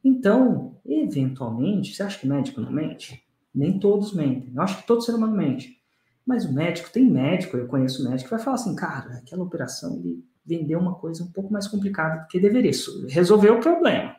[0.03, 3.26] Então, eventualmente, você acha que médico não mente?
[3.57, 4.53] Nem todos mentem.
[4.55, 5.81] Eu acho que todo ser humano mente.
[6.27, 9.97] Mas o médico, tem médico, eu conheço médico, que vai falar assim, cara, aquela operação
[9.97, 12.73] ele vendeu uma coisa um pouco mais complicada do que deveria.
[13.09, 14.14] Resolveu o problema.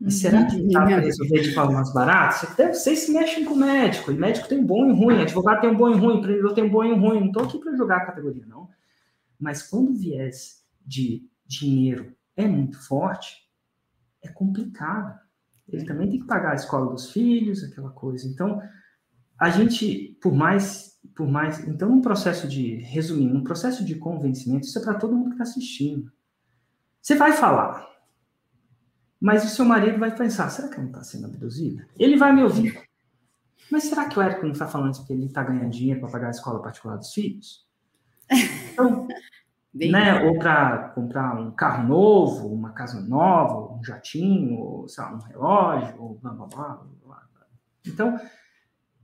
[0.00, 2.72] Mas será que dá para resolver de forma mais barata?
[2.72, 5.88] Vocês se mexem com o médico, e médico tem bom e ruim, advogado tem bom
[5.88, 7.20] e ruim, empreendedor tem bom e ruim.
[7.20, 8.68] Não estou aqui para jogar a categoria, não.
[9.38, 13.48] Mas quando o viés de dinheiro é muito forte,
[14.22, 15.20] é complicado.
[15.68, 18.26] Ele também tem que pagar a escola dos filhos, aquela coisa.
[18.28, 18.60] Então,
[19.38, 24.66] a gente, por mais, por mais, então, um processo de, resumindo, um processo de convencimento,
[24.66, 26.12] isso é para todo mundo que está assistindo.
[27.00, 27.86] Você vai falar,
[29.20, 31.86] mas o seu marido vai pensar: será que não está sendo abduzida?
[31.98, 32.78] Ele vai me ouvir.
[33.70, 36.10] Mas será que o Érico não está falando isso porque ele está ganhando dinheiro para
[36.10, 37.66] pagar a escola particular dos filhos?
[38.72, 39.06] Então,
[39.74, 40.22] né?
[40.24, 46.00] Ou para comprar um carro novo, uma casa nova, um jatinho, ou, lá, um relógio,
[46.00, 47.46] ou blá, blá, blá, blá, blá.
[47.86, 48.16] Então,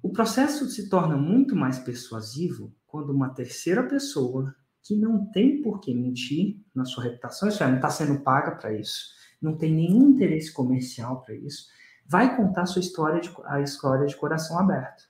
[0.03, 5.81] o processo se torna muito mais persuasivo quando uma terceira pessoa que não tem por
[5.81, 9.75] que mentir na sua reputação, isso é, não está sendo paga para isso, não tem
[9.75, 11.67] nenhum interesse comercial para isso,
[12.07, 15.05] vai contar a sua história de, a história de coração aberto.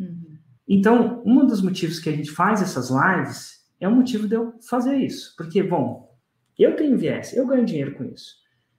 [0.00, 0.36] Uhum.
[0.66, 4.54] Então, um dos motivos que a gente faz essas lives é o motivo de eu
[4.68, 5.34] fazer isso.
[5.36, 6.14] Porque, bom,
[6.58, 8.36] eu tenho viés, eu ganho dinheiro com isso.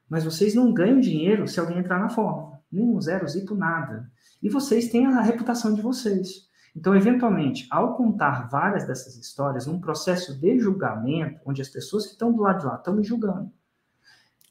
[0.10, 2.60] Mas vocês não ganham dinheiro se alguém entrar na fórmula.
[2.72, 4.10] Nenhum, zero, zipo, nada.
[4.42, 6.46] E vocês têm a reputação de vocês.
[6.76, 12.12] Então, eventualmente, ao contar várias dessas histórias, num processo de julgamento, onde as pessoas que
[12.12, 13.50] estão do lado de lá estão me julgando,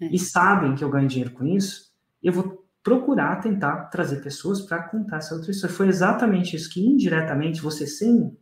[0.01, 0.07] é.
[0.07, 4.83] e sabem que eu ganho dinheiro com isso, eu vou procurar tentar trazer pessoas para
[4.83, 5.77] contar essa outra história.
[5.77, 8.35] Foi exatamente isso que, indiretamente, você sem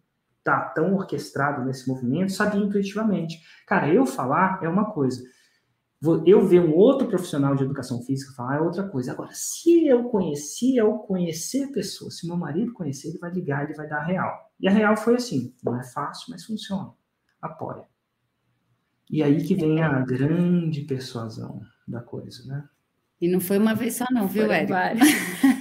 [0.45, 3.41] tá tão orquestrado nesse movimento, sabia intuitivamente.
[3.67, 5.23] Cara, eu falar é uma coisa.
[6.27, 9.13] Eu ver um outro profissional de educação física falar é outra coisa.
[9.13, 13.65] Agora, se eu conhecer, eu conhecer a pessoa, se meu marido conhecer, ele vai ligar,
[13.65, 14.51] ele vai dar a real.
[14.59, 16.91] E a real foi assim: não é fácil, mas funciona.
[17.41, 17.85] Apoia.
[19.09, 22.65] E aí que vem a grande persuasão da coisa, né?
[23.21, 24.75] E não foi uma vez só, não, viu, Érico?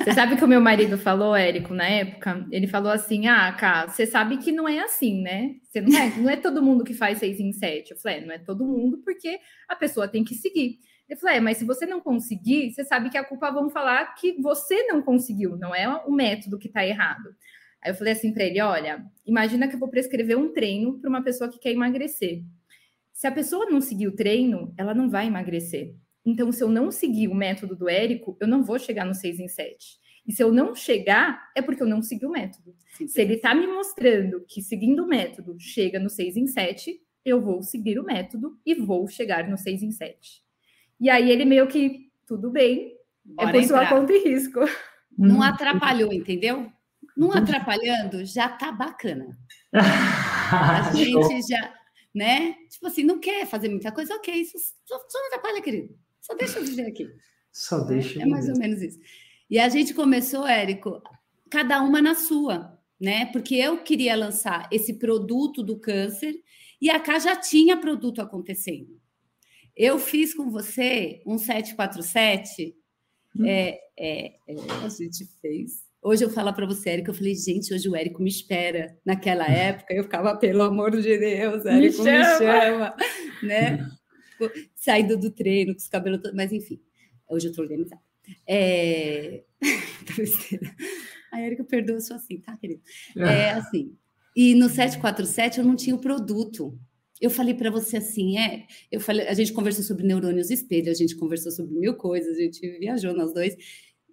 [0.03, 2.45] Você sabe que o meu marido falou, Érico, na época?
[2.51, 5.55] Ele falou assim: Ah, Cá, você sabe que não é assim, né?
[5.63, 7.91] Você não, é, não é todo mundo que faz seis em sete.
[7.91, 10.79] Eu falei: é, Não é todo mundo, porque a pessoa tem que seguir.
[11.07, 14.15] Ele falou: É, mas se você não conseguir, você sabe que a culpa vão falar
[14.15, 17.29] que você não conseguiu, não é o método que está errado.
[17.83, 21.09] Aí eu falei assim para ele: Olha, imagina que eu vou prescrever um treino para
[21.09, 22.43] uma pessoa que quer emagrecer.
[23.13, 25.93] Se a pessoa não seguir o treino, ela não vai emagrecer.
[26.25, 29.39] Então, se eu não seguir o método do Érico, eu não vou chegar no 6
[29.39, 29.99] em 7.
[30.27, 32.75] E se eu não chegar, é porque eu não segui o método.
[32.95, 37.01] Sim, se ele está me mostrando que seguindo o método chega no 6 em 7,
[37.25, 40.43] eu vou seguir o método e vou chegar no 6 em 7.
[40.99, 42.95] E aí ele meio que, tudo bem,
[43.39, 43.87] é Bora é por entrar.
[43.87, 44.59] sua conta e risco.
[45.17, 45.43] Não hum.
[45.43, 46.71] atrapalhou, entendeu?
[47.17, 49.37] Não atrapalhando, já tá bacana.
[49.73, 51.73] A gente já
[52.13, 52.53] né?
[52.69, 55.97] Tipo assim, não quer fazer muita coisa, ok, isso só, só não atrapalha, querido.
[56.21, 57.09] Só deixa eu viver aqui.
[57.51, 58.99] Só deixa É mais ou menos isso.
[59.49, 61.01] E a gente começou, Érico,
[61.49, 63.25] cada uma na sua, né?
[63.27, 66.33] Porque eu queria lançar esse produto do câncer
[66.81, 68.99] e a Cá já tinha produto acontecendo.
[69.75, 72.75] Eu fiz com você um 747,
[73.35, 73.45] hum.
[73.45, 77.71] é, é, é, a gente fez Hoje eu falo para você, Érico, eu falei, gente,
[77.71, 78.97] hoje o Érico me espera.
[79.05, 82.95] Naquela época eu ficava, pelo amor de Deus, Érico me chama, me chama
[83.43, 83.87] né?
[84.75, 86.81] Saindo do treino com os cabelos todos, mas enfim,
[87.27, 88.01] hoje eu estou organizada.
[88.47, 89.43] É...
[91.31, 92.81] a Érica perdoa só assim, tá, querido?
[93.17, 93.21] É.
[93.21, 93.95] é assim.
[94.35, 96.77] E no 747 eu não tinha o produto.
[97.19, 100.95] Eu falei para você assim, é, eu falei, a gente conversou sobre neurônios espelho, a
[100.95, 103.55] gente conversou sobre mil coisas, a gente viajou nós dois.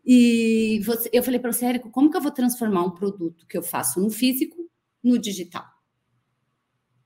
[0.04, 3.56] E você, eu falei para você, Érico, como que eu vou transformar um produto que
[3.56, 4.56] eu faço no físico
[5.02, 5.64] no digital?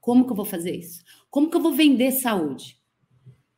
[0.01, 1.05] Como que eu vou fazer isso?
[1.31, 2.82] Como que eu vou vender saúde?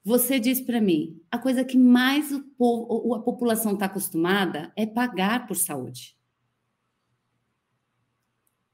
[0.05, 4.85] Você disse para mim, a coisa que mais o povo, a população está acostumada é
[4.85, 6.15] pagar por saúde.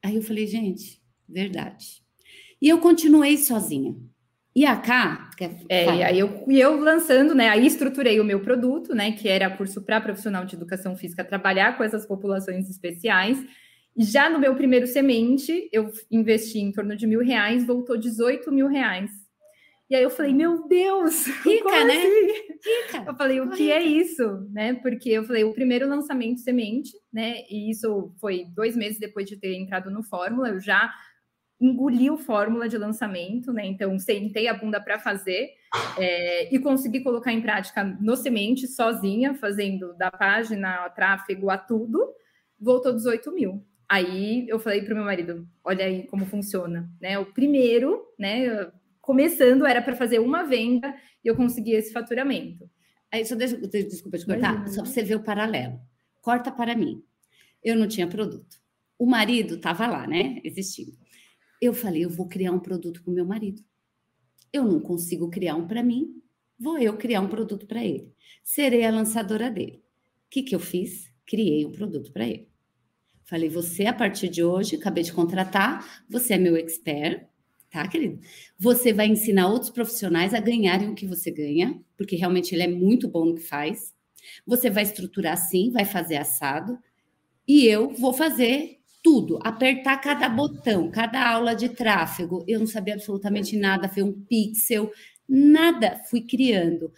[0.03, 2.03] Aí eu falei, gente, verdade.
[2.61, 3.95] E eu continuei sozinha.
[4.53, 5.29] E a K,
[5.69, 7.47] é, e aí eu, e eu lançando, né?
[7.47, 9.13] Aí estruturei o meu produto, né?
[9.13, 13.41] Que era curso para profissional de educação física trabalhar com essas populações especiais.
[13.95, 18.51] E já no meu primeiro semente, eu investi em torno de mil reais, voltou 18
[18.51, 19.09] mil reais.
[19.91, 21.25] E aí eu falei, meu Deus!
[21.43, 21.97] Rica, né?
[21.97, 22.27] Assim?
[22.87, 23.03] Rica.
[23.07, 24.47] Eu falei, o que é isso?
[24.49, 24.73] Né?
[24.75, 27.41] Porque eu falei, o primeiro lançamento semente, né?
[27.49, 30.89] E isso foi dois meses depois de ter entrado no Fórmula, eu já
[31.59, 33.65] engoliu fórmula de lançamento, né?
[33.65, 35.49] Então, sentei a bunda para fazer
[35.97, 41.57] é, e consegui colocar em prática no semente, sozinha, fazendo da página ao tráfego a
[41.57, 42.15] tudo,
[42.57, 43.61] voltou 18 mil.
[43.89, 47.19] Aí eu falei para o meu marido: olha aí como funciona, né?
[47.19, 48.71] O primeiro, né?
[49.11, 52.71] Começando era para fazer uma venda e eu consegui esse faturamento.
[53.11, 55.81] Aí, só deixa, desculpa te cortar, só para você ver o paralelo.
[56.21, 57.03] Corta para mim.
[57.61, 58.55] Eu não tinha produto.
[58.97, 60.39] O marido estava lá, né?
[60.45, 60.97] Existindo.
[61.61, 63.61] Eu falei, eu vou criar um produto para o meu marido.
[64.53, 66.15] Eu não consigo criar um para mim,
[66.57, 68.13] vou eu criar um produto para ele.
[68.45, 69.83] Serei a lançadora dele.
[70.25, 71.13] O que, que eu fiz?
[71.25, 72.49] Criei um produto para ele.
[73.25, 77.29] Falei, você, a partir de hoje, acabei de contratar, você é meu expert,
[77.71, 78.19] tá, querido?
[78.59, 82.67] Você vai ensinar outros profissionais a ganharem o que você ganha, porque realmente ele é
[82.67, 83.93] muito bom no que faz.
[84.45, 86.77] Você vai estruturar assim, vai fazer assado,
[87.47, 92.45] e eu vou fazer tudo, apertar cada botão, cada aula de tráfego.
[92.47, 94.91] Eu não sabia absolutamente nada, foi um pixel,
[95.27, 96.91] nada, fui criando.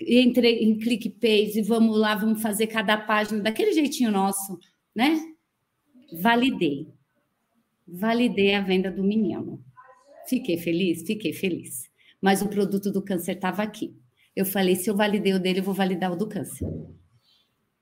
[0.00, 4.58] Entrei em ClickPage, vamos lá, vamos fazer cada página daquele jeitinho nosso,
[4.94, 5.20] né?
[6.22, 6.88] Validei.
[7.86, 9.62] Validei a venda do menino.
[10.28, 11.02] Fiquei feliz?
[11.06, 11.88] Fiquei feliz.
[12.20, 13.96] Mas o produto do câncer estava aqui.
[14.36, 16.68] Eu falei: se eu validei o dele, eu vou validar o do câncer.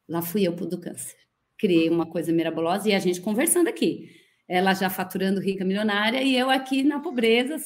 [0.09, 1.16] Lá fui eu para o do câncer.
[1.59, 4.11] Criei uma coisa mirabulosa e a gente conversando aqui.
[4.48, 7.56] Ela já faturando rica milionária e eu aqui na pobreza.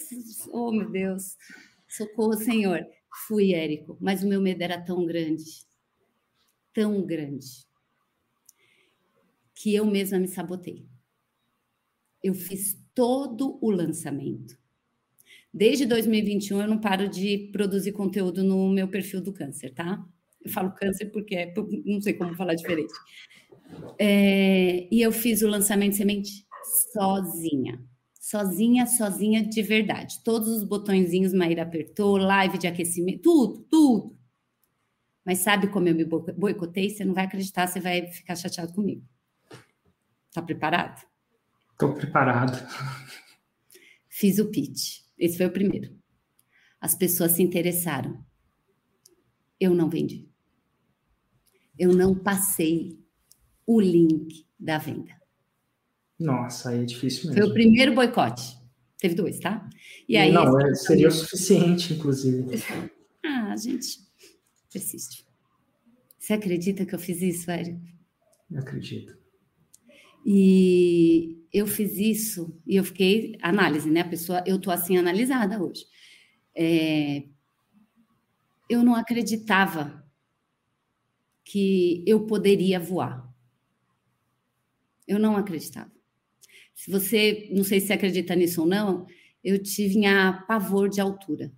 [0.51, 1.37] Oh, meu Deus.
[1.87, 2.87] Socorro, Senhor.
[3.27, 5.45] Fui, Érico, mas o meu medo era tão grande.
[6.73, 7.69] Tão grande
[9.55, 10.87] que eu mesma me sabotei.
[12.23, 14.59] Eu fiz todo o lançamento.
[15.53, 20.05] Desde 2021 eu não paro de produzir conteúdo no meu perfil do câncer, tá?
[20.43, 22.93] Eu falo câncer porque é, não sei como falar diferente.
[23.99, 26.47] É, e eu fiz o lançamento de semente
[26.93, 27.83] sozinha.
[28.19, 30.23] Sozinha, sozinha de verdade.
[30.23, 34.17] Todos os botõezinhos Maíra apertou, live de aquecimento, tudo, tudo.
[35.25, 36.91] Mas sabe como eu me boicotei?
[36.91, 39.05] Você não vai acreditar, você vai ficar chateado comigo.
[40.29, 41.05] Está preparado?
[41.73, 42.57] Estou preparado.
[44.09, 45.00] Fiz o pitch.
[45.21, 45.95] Esse foi o primeiro.
[46.81, 48.25] As pessoas se interessaram.
[49.61, 50.27] Eu não vendi.
[51.79, 52.99] Eu não passei
[53.67, 55.15] o link da venda.
[56.19, 57.43] Nossa, aí é difícil mesmo.
[57.43, 58.59] Foi o primeiro boicote.
[58.99, 59.69] Teve dois, tá?
[60.09, 62.45] E aí, não, é, seria o suficiente, inclusive.
[63.23, 63.99] Ah, gente,
[64.73, 65.27] persiste.
[66.19, 67.81] Você acredita que eu fiz isso, Érico?
[68.51, 69.20] Eu acredito.
[70.25, 74.01] E eu fiz isso e eu fiquei análise, né?
[74.01, 75.87] A pessoa, eu tô assim analisada hoje.
[76.55, 77.25] É,
[78.69, 80.05] eu não acreditava
[81.45, 83.29] que eu poderia voar.
[85.07, 85.91] Eu não acreditava.
[86.75, 89.07] Se você, não sei se acredita nisso ou não,
[89.43, 91.53] eu tinha pavor de altura.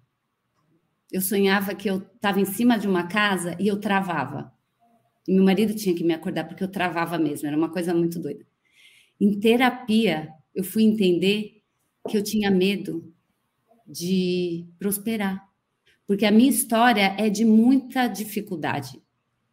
[1.11, 4.51] Eu sonhava que eu estava em cima de uma casa e eu travava.
[5.29, 8.19] E meu marido tinha que me acordar porque eu travava mesmo, era uma coisa muito
[8.19, 8.47] doida.
[9.23, 11.63] Em terapia, eu fui entender
[12.09, 13.15] que eu tinha medo
[13.87, 15.49] de prosperar,
[16.09, 19.01] porque a minha história é de muita dificuldade,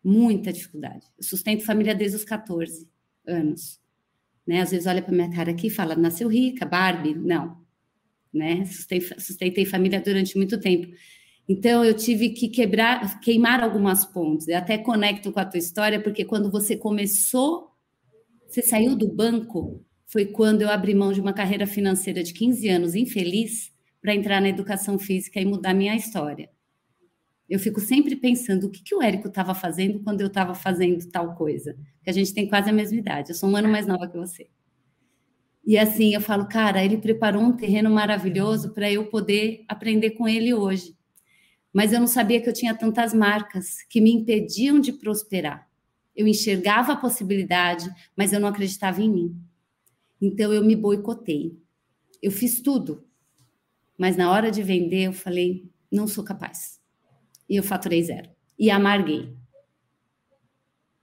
[0.04, 1.06] muita dificuldade.
[1.16, 2.90] Eu sustento família desde os 14
[3.28, 3.80] anos.
[4.48, 4.62] Né?
[4.62, 7.14] Às vezes olha para minha cara aqui e fala, nasceu rica, Barbie.
[7.14, 7.64] Não.
[8.34, 8.66] Né?
[8.66, 10.92] Sustentei, sustentei família durante muito tempo.
[11.48, 14.48] Então, eu tive que quebrar, queimar algumas pontes.
[14.48, 17.69] Eu até conecto com a tua história, porque quando você começou
[18.50, 22.68] você saiu do banco foi quando eu abri mão de uma carreira financeira de 15
[22.68, 26.50] anos infeliz para entrar na educação física e mudar minha história.
[27.48, 31.08] Eu fico sempre pensando o que, que o Érico estava fazendo quando eu estava fazendo
[31.12, 31.78] tal coisa.
[32.04, 33.30] Que a gente tem quase a mesma idade.
[33.30, 34.50] Eu sou um ano mais nova que você.
[35.64, 40.28] E assim, eu falo, cara, ele preparou um terreno maravilhoso para eu poder aprender com
[40.28, 40.96] ele hoje.
[41.72, 45.69] Mas eu não sabia que eu tinha tantas marcas que me impediam de prosperar.
[46.20, 49.42] Eu enxergava a possibilidade, mas eu não acreditava em mim.
[50.22, 51.58] Então eu me boicotei.
[52.22, 53.08] Eu fiz tudo.
[53.98, 56.78] Mas na hora de vender, eu falei, não sou capaz.
[57.48, 58.30] E eu faturei zero.
[58.60, 59.34] E amarguei.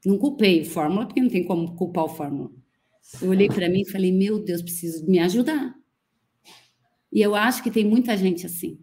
[0.05, 2.50] Não culpei o Fórmula, porque não tem como culpar o Fórmula.
[3.22, 5.74] Eu olhei para mim e falei, meu Deus, preciso me ajudar.
[7.11, 8.79] E eu acho que tem muita gente assim.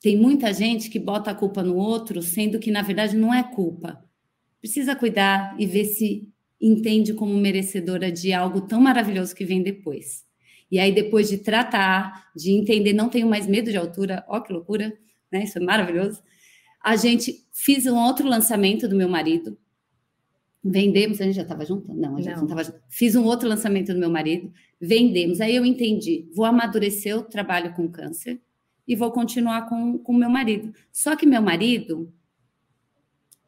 [0.00, 3.42] Tem muita gente que bota a culpa no outro, sendo que na verdade não é
[3.42, 4.02] culpa
[4.62, 6.28] precisa cuidar e ver se
[6.60, 10.24] entende como merecedora de algo tão maravilhoso que vem depois.
[10.70, 14.52] E aí, depois de tratar, de entender, não tenho mais medo de altura, ó que
[14.52, 14.96] loucura,
[15.30, 15.42] né?
[15.42, 16.22] Isso é maravilhoso.
[16.82, 19.58] A gente fiz um outro lançamento do meu marido.
[20.64, 21.92] Vendemos, a gente já estava junto?
[21.92, 22.80] Não, a gente não estava junto.
[22.88, 25.40] Fiz um outro lançamento do meu marido, vendemos.
[25.40, 28.40] Aí eu entendi, vou amadurecer o trabalho com câncer
[28.86, 30.72] e vou continuar com o meu marido.
[30.92, 32.12] Só que meu marido,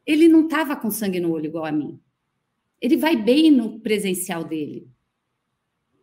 [0.07, 2.01] ele não estava com sangue no olho igual a mim.
[2.81, 4.89] Ele vai bem no presencial dele.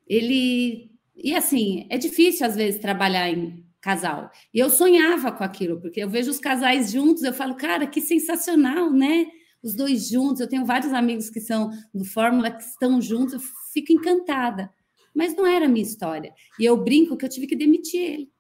[0.08, 0.92] Ele.
[1.16, 4.32] E assim, é difícil às vezes trabalhar em casal.
[4.54, 8.02] E eu sonhava com aquilo, porque eu vejo os casais juntos, eu falo, cara, que
[8.02, 9.28] sensacional, né?
[9.62, 10.40] Os dois juntos.
[10.40, 13.40] Eu tenho vários amigos que são do Fórmula que estão juntos, eu
[13.72, 14.72] fico encantada.
[15.14, 16.34] Mas não era a minha história.
[16.60, 18.32] E eu brinco que eu tive que demitir ele.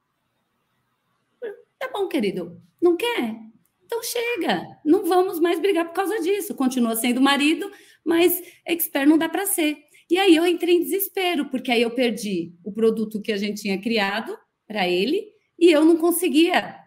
[1.78, 3.51] Tá bom, querido, não quer?
[3.92, 6.56] Então chega, não vamos mais brigar por causa disso.
[6.56, 7.70] Continua sendo marido,
[8.06, 9.80] mas expert não dá para ser.
[10.10, 13.62] E aí eu entrei em desespero, porque aí eu perdi o produto que a gente
[13.62, 14.34] tinha criado
[14.66, 15.26] para ele
[15.60, 16.78] e eu não conseguia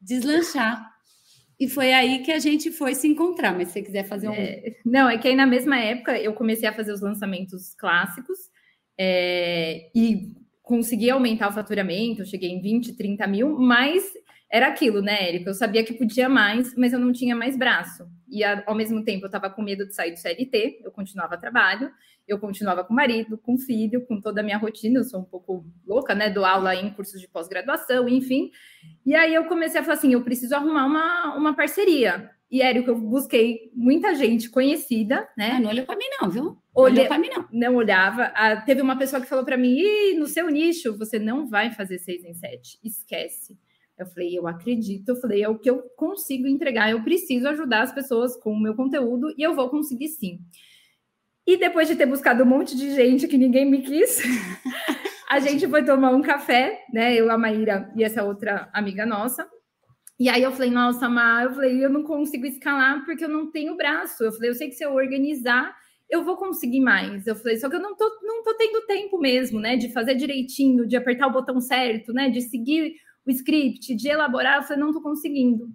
[0.00, 0.88] deslanchar.
[1.58, 3.52] E foi aí que a gente foi se encontrar.
[3.52, 4.32] Mas se você quiser fazer um.
[4.32, 8.38] É, não, é que aí na mesma época eu comecei a fazer os lançamentos clássicos
[8.96, 10.32] é, e
[10.62, 14.12] consegui aumentar o faturamento, cheguei em 20, 30 mil, mas
[14.52, 15.48] era aquilo, né, Érico?
[15.48, 18.06] Eu sabia que podia mais, mas eu não tinha mais braço.
[18.28, 21.90] E ao mesmo tempo eu estava com medo de sair do CLT, eu continuava trabalho,
[22.28, 25.64] eu continuava com marido, com filho, com toda a minha rotina, eu sou um pouco
[25.86, 26.28] louca, né?
[26.28, 28.50] Dou aula em cursos de pós-graduação, enfim.
[29.06, 32.30] E aí eu comecei a falar assim: eu preciso arrumar uma, uma parceria.
[32.50, 35.52] E, Érico, eu busquei muita gente conhecida, né?
[35.52, 36.58] Ah, não olhou para mim, não, viu?
[36.74, 37.48] Olhou para mim, não.
[37.50, 38.24] Não olhava.
[38.34, 41.98] Ah, teve uma pessoa que falou para mim: no seu nicho, você não vai fazer
[41.98, 42.78] seis em sete.
[42.84, 43.58] Esquece.
[43.98, 47.82] Eu falei, eu acredito, eu falei, é o que eu consigo entregar, eu preciso ajudar
[47.82, 50.38] as pessoas com o meu conteúdo e eu vou conseguir sim.
[51.46, 54.22] E depois de ter buscado um monte de gente que ninguém me quis,
[55.28, 57.14] a gente foi tomar um café, né?
[57.14, 59.48] Eu, a Maíra e essa outra amiga nossa.
[60.18, 63.50] E aí eu falei, nossa, Má, eu falei, eu não consigo escalar porque eu não
[63.50, 64.22] tenho braço.
[64.22, 65.74] Eu falei, eu sei que se eu organizar,
[66.08, 67.26] eu vou conseguir mais.
[67.26, 69.76] Eu falei, só que eu não tô, não tô tendo tempo mesmo, né?
[69.76, 72.30] De fazer direitinho, de apertar o botão certo, né?
[72.30, 72.94] De seguir
[73.26, 75.68] o script, de elaborar, eu falei, não estou conseguindo.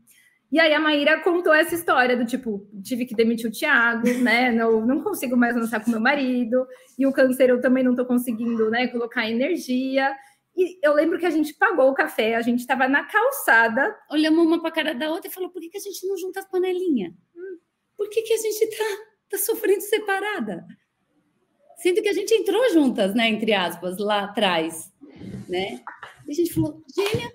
[0.50, 4.50] E aí a Maíra contou essa história do tipo, tive que demitir o Thiago, né?
[4.52, 6.66] Não, não consigo mais lançar com meu marido,
[6.98, 10.16] e o câncer eu também não estou conseguindo, né, colocar energia.
[10.56, 13.96] E eu lembro que a gente pagou o café, a gente estava na calçada.
[14.10, 16.18] Olhamos uma para a cara da outra e falou: por que, que a gente não
[16.18, 17.14] junta as panelinhas?
[17.96, 18.86] Por que, que a gente está
[19.30, 20.66] tá sofrendo separada?
[21.78, 23.28] Sendo que a gente entrou juntas, né?
[23.28, 24.92] Entre aspas, lá atrás,
[25.48, 25.82] né?
[26.28, 27.32] E a gente falou, gênia,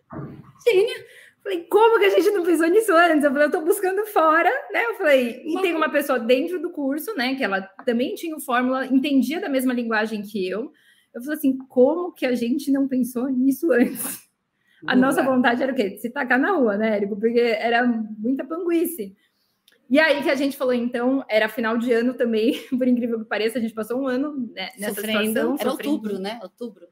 [0.68, 1.04] gênia.
[1.42, 3.24] Falei, como que a gente não pensou nisso antes?
[3.24, 4.84] Eu falei, eu tô buscando fora, né?
[4.84, 7.34] Eu falei, e tem uma pessoa dentro do curso, né?
[7.34, 10.72] Que ela também tinha o fórmula, entendia da mesma linguagem que eu.
[11.12, 14.22] Eu falei assim, como que a gente não pensou nisso antes?
[14.86, 15.96] A nossa vontade era o quê?
[15.96, 17.18] Se tacar na rua, né, Érico?
[17.18, 19.16] Porque era muita panguice.
[19.88, 23.26] E aí que a gente falou, então, era final de ano também, por incrível que
[23.26, 25.26] pareça, a gente passou um ano né, nessa sofrendo.
[25.26, 25.56] situação.
[25.58, 25.92] Era sofrendo.
[25.92, 26.40] outubro, né?
[26.42, 26.86] Outubro.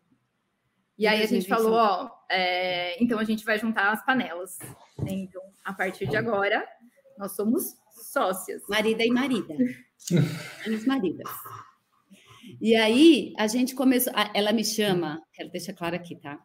[1.01, 4.59] E aí a gente falou, ó, é, então a gente vai juntar as panelas.
[5.09, 6.63] Então, a partir de agora,
[7.19, 7.75] nós somos
[8.13, 8.61] sócias.
[8.69, 9.55] Marida e marida.
[10.63, 11.27] Somos maridas.
[12.61, 14.13] E aí a gente começou.
[14.35, 16.39] Ela me chama, quero deixar claro aqui, tá?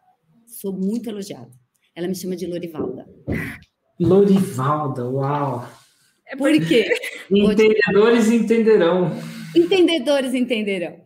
[0.45, 1.51] Sou muito elogiada.
[1.93, 3.05] Ela me chama de Lorivalda.
[3.99, 5.67] Lorivalda, uau!
[6.27, 6.87] É Por quê?
[7.29, 9.11] Entendedores entenderão.
[9.55, 11.04] Entendedores entenderão.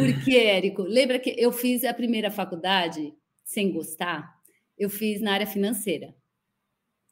[0.00, 3.12] Porque, Érico, lembra que eu fiz a primeira faculdade
[3.44, 4.34] sem gostar?
[4.78, 6.14] Eu fiz na área financeira.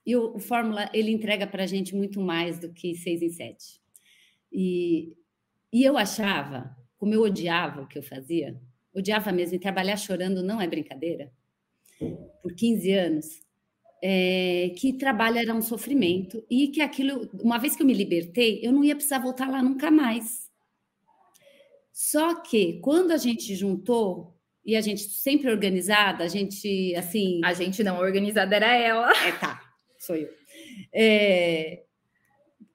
[0.07, 3.29] E o, o Fórmula, ele entrega para a gente muito mais do que seis em
[3.29, 3.79] sete.
[4.51, 5.15] E,
[5.71, 8.59] e eu achava, como eu odiava o que eu fazia,
[8.95, 11.31] odiava mesmo, e trabalhar chorando não é brincadeira,
[12.43, 13.43] por 15 anos,
[14.03, 18.61] é, que trabalho era um sofrimento e que aquilo, uma vez que eu me libertei,
[18.63, 20.48] eu não ia precisar voltar lá nunca mais.
[21.99, 24.33] Só que quando a gente juntou
[24.65, 27.41] e a gente sempre organizada, a gente assim.
[27.43, 29.13] A gente não organizada era ela.
[29.27, 29.61] É, tá,
[29.99, 30.29] sou eu.
[30.95, 31.83] É,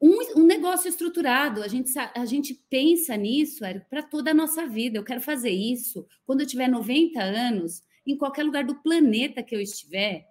[0.01, 4.97] um, um, negócio estruturado, a gente, a gente pensa nisso para toda a nossa vida.
[4.97, 9.55] Eu quero fazer isso quando eu tiver 90 anos, em qualquer lugar do planeta que
[9.55, 10.25] eu estiver,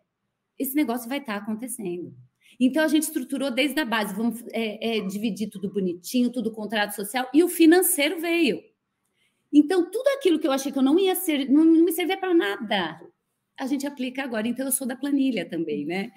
[0.59, 2.15] esse negócio vai estar tá acontecendo.
[2.61, 6.95] Então a gente estruturou desde a base, vamos é, é, dividir tudo bonitinho, tudo contrato
[6.95, 8.71] social, e o financeiro veio.
[9.53, 12.17] Então, tudo aquilo que eu achei que eu não ia ser, não, não me servia
[12.17, 13.01] para nada,
[13.59, 14.49] a gente aplica agora.
[14.49, 16.11] Então, eu sou da planilha também, né?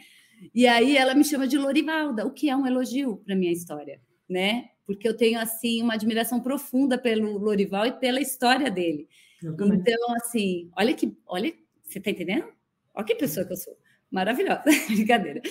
[0.54, 4.02] E aí ela me chama de Lorivalda, o que é um elogio para minha história,
[4.30, 4.70] né?
[4.86, 9.08] Porque eu tenho assim uma admiração profunda pelo Lorival e pela história dele.
[9.44, 12.48] Então, assim, olha que, olha, você tá entendendo?
[12.94, 13.78] Olha que pessoa que eu sou.
[14.10, 15.42] Maravilhosa, brincadeira.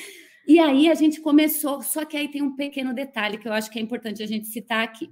[0.46, 3.70] E aí a gente começou, só que aí tem um pequeno detalhe que eu acho
[3.70, 5.10] que é importante a gente citar aqui.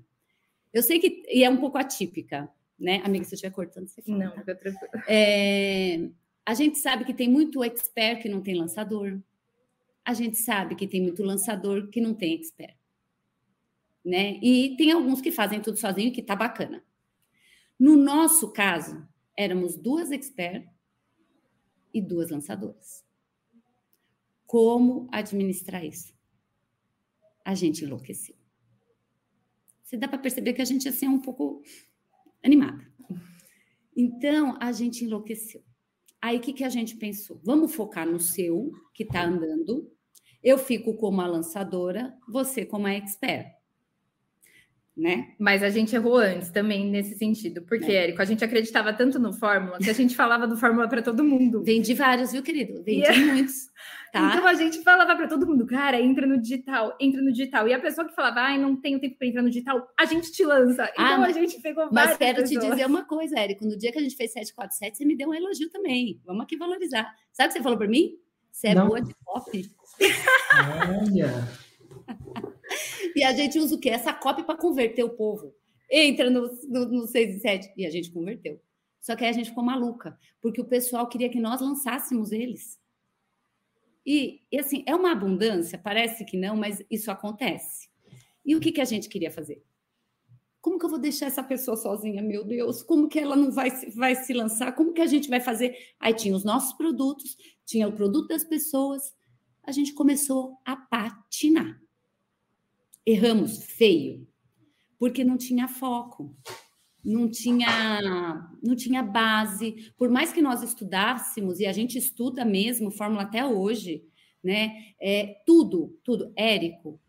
[0.72, 2.48] Eu sei que e é um pouco atípica,
[2.78, 3.00] né?
[3.04, 4.18] Amiga, se eu estiver cortando, você fala.
[4.18, 4.40] Não, tá?
[4.40, 5.04] fica tranquilo.
[5.08, 6.10] É,
[6.44, 9.20] a gente sabe que tem muito expert que não tem lançador.
[10.04, 12.76] A gente sabe que tem muito lançador que não tem expert.
[14.04, 14.40] Né?
[14.42, 16.82] E tem alguns que fazem tudo sozinho e que tá bacana.
[17.78, 19.06] No nosso caso,
[19.36, 20.68] éramos duas expert
[21.94, 23.04] e duas lançadoras.
[24.46, 26.12] Como administrar isso?
[27.44, 28.36] A gente enlouqueceu.
[29.82, 31.62] Você dá para perceber que a gente assim é um pouco
[32.42, 32.86] animada.
[33.96, 35.62] Então, a gente enlouqueceu.
[36.20, 37.40] Aí, o que, que a gente pensou?
[37.44, 39.90] Vamos focar no seu, que está andando.
[40.42, 43.61] Eu fico como a lançadora, você como a expert
[44.96, 45.28] né?
[45.38, 48.04] Mas a gente errou antes também nesse sentido, porque, é.
[48.04, 51.24] Érico, a gente acreditava tanto no Fórmula que a gente falava do Fórmula para todo
[51.24, 51.62] mundo.
[51.62, 52.82] Vendi vários, viu, querido?
[52.84, 53.32] Vendi yeah.
[53.32, 53.70] Muitos.
[54.12, 54.34] Tá?
[54.34, 57.66] Então a gente falava para todo mundo, cara, entra no digital, entra no digital.
[57.66, 60.30] E a pessoa que falava, ai, não tenho tempo para entrar no digital, a gente
[60.30, 60.84] te lança.
[60.92, 62.62] Então ah, mas, a gente pegou várias Mas quero pessoas.
[62.62, 65.30] te dizer uma coisa, Érico, no dia que a gente fez 747, você me deu
[65.30, 66.20] um elogio também.
[66.26, 67.10] Vamos aqui valorizar.
[67.32, 68.10] Sabe o que você falou para mim?
[68.50, 68.88] Você é não.
[68.88, 69.50] boa de pop.
[71.10, 71.48] Olha.
[73.14, 73.90] E a gente usa o quê?
[73.90, 75.54] Essa cópia para converter o povo.
[75.90, 77.72] Entra no, no, no 6 e 7.
[77.76, 78.60] E a gente converteu.
[79.00, 82.80] Só que aí a gente ficou maluca, porque o pessoal queria que nós lançássemos eles.
[84.06, 87.88] E, e, assim, é uma abundância, parece que não, mas isso acontece.
[88.44, 89.62] E o que, que a gente queria fazer?
[90.60, 92.82] Como que eu vou deixar essa pessoa sozinha, meu Deus?
[92.82, 94.72] Como que ela não vai, vai se lançar?
[94.72, 95.76] Como que a gente vai fazer?
[95.98, 97.36] Aí tinha os nossos produtos,
[97.66, 99.12] tinha o produto das pessoas.
[99.64, 101.82] A gente começou a patinar
[103.06, 104.26] erramos feio,
[104.98, 106.36] porque não tinha foco,
[107.04, 109.92] não tinha, não tinha base.
[109.96, 114.04] Por mais que nós estudássemos, e a gente estuda mesmo, Fórmula até hoje,
[114.42, 114.94] né?
[115.00, 116.32] É, tudo, tudo.
[116.36, 117.00] Érico,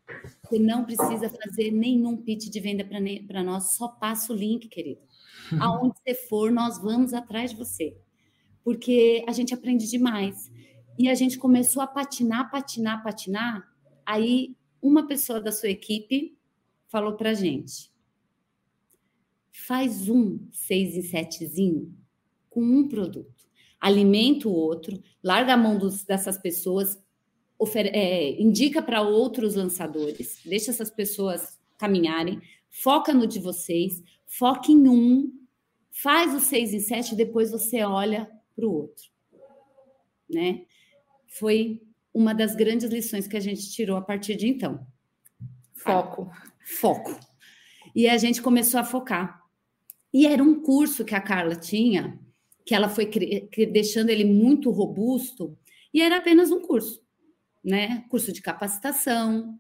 [0.44, 2.86] você não precisa fazer nenhum pitch de venda
[3.28, 5.02] para nós, só passa o link, querido.
[5.62, 7.96] Aonde você for, nós vamos atrás de você.
[8.64, 10.52] Porque a gente aprende demais.
[10.98, 13.68] E a gente começou a patinar, patinar, patinar.
[14.06, 16.38] Aí uma pessoa da sua equipe
[16.90, 17.90] falou para gente:
[19.66, 21.96] faz um seis em setezinho
[22.50, 23.48] com um produto,
[23.80, 27.02] alimenta o outro, larga a mão dos, dessas pessoas,
[27.76, 34.88] é, indica para outros lançadores, deixa essas pessoas caminharem, foca no de vocês, foca em
[34.88, 35.32] um,
[35.90, 39.06] faz o seis em sete, depois você olha para o outro,
[40.30, 40.66] né?
[41.28, 41.82] Foi
[42.14, 44.86] uma das grandes lições que a gente tirou a partir de então.
[45.74, 46.32] Foco.
[46.64, 47.20] Foco.
[47.96, 49.42] E a gente começou a focar.
[50.14, 52.20] E era um curso que a Carla tinha,
[52.66, 53.10] que ela foi
[53.72, 55.58] deixando ele muito robusto,
[55.94, 57.02] e era apenas um curso,
[57.64, 58.06] né?
[58.10, 59.60] Curso de capacitação,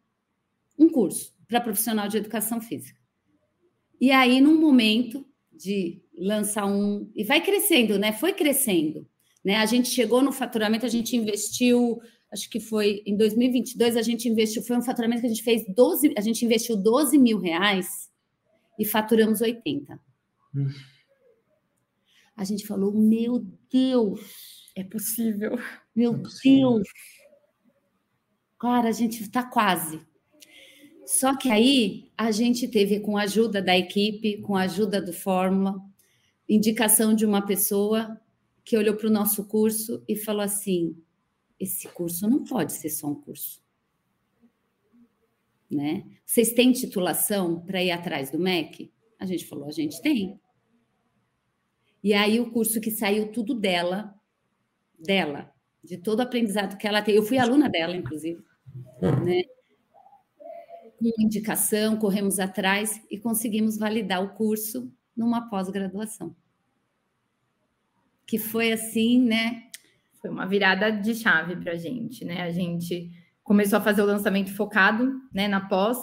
[0.78, 3.00] um curso para profissional de educação física.
[4.00, 7.10] E aí, num momento de lançar um.
[7.16, 8.12] E vai crescendo, né?
[8.12, 9.08] Foi crescendo.
[9.44, 9.58] Né?
[9.58, 12.02] A gente chegou no faturamento, a gente investiu
[12.34, 15.64] acho que foi em 2022, a gente investiu, foi um faturamento que a gente fez
[15.68, 18.12] 12, a gente investiu 12 mil reais
[18.80, 20.00] e faturamos 80.
[20.56, 20.68] Hum.
[22.36, 24.20] A gente falou, meu Deus,
[24.76, 25.60] é possível.
[25.96, 26.74] Meu é possível.
[26.74, 26.88] Deus.
[28.60, 30.02] Cara, a gente está quase.
[31.06, 35.14] Só que aí a gente teve, com a ajuda da equipe, com a ajuda do
[35.14, 35.80] Fórmula,
[36.50, 38.20] indicação de uma pessoa
[38.64, 40.96] que olhou para o nosso curso e falou assim:
[41.64, 43.62] esse curso não pode ser só um curso.
[45.70, 46.06] Né?
[46.26, 48.92] Vocês têm titulação para ir atrás do MEC?
[49.20, 50.40] A gente falou, a gente tem.
[52.04, 54.14] E aí o curso que saiu tudo dela,
[55.00, 55.54] dela,
[55.84, 57.16] de todo o aprendizado que ela tem.
[57.16, 58.44] Eu fui aluna dela, inclusive,
[59.26, 59.44] né?
[60.98, 66.36] Com indicação, corremos atrás e conseguimos validar o curso numa pós-graduação.
[68.26, 69.70] Que foi assim, né?
[70.24, 72.44] Foi uma virada de chave para a gente, né?
[72.44, 73.12] A gente
[73.44, 75.98] começou a fazer o lançamento focado, né, na pós.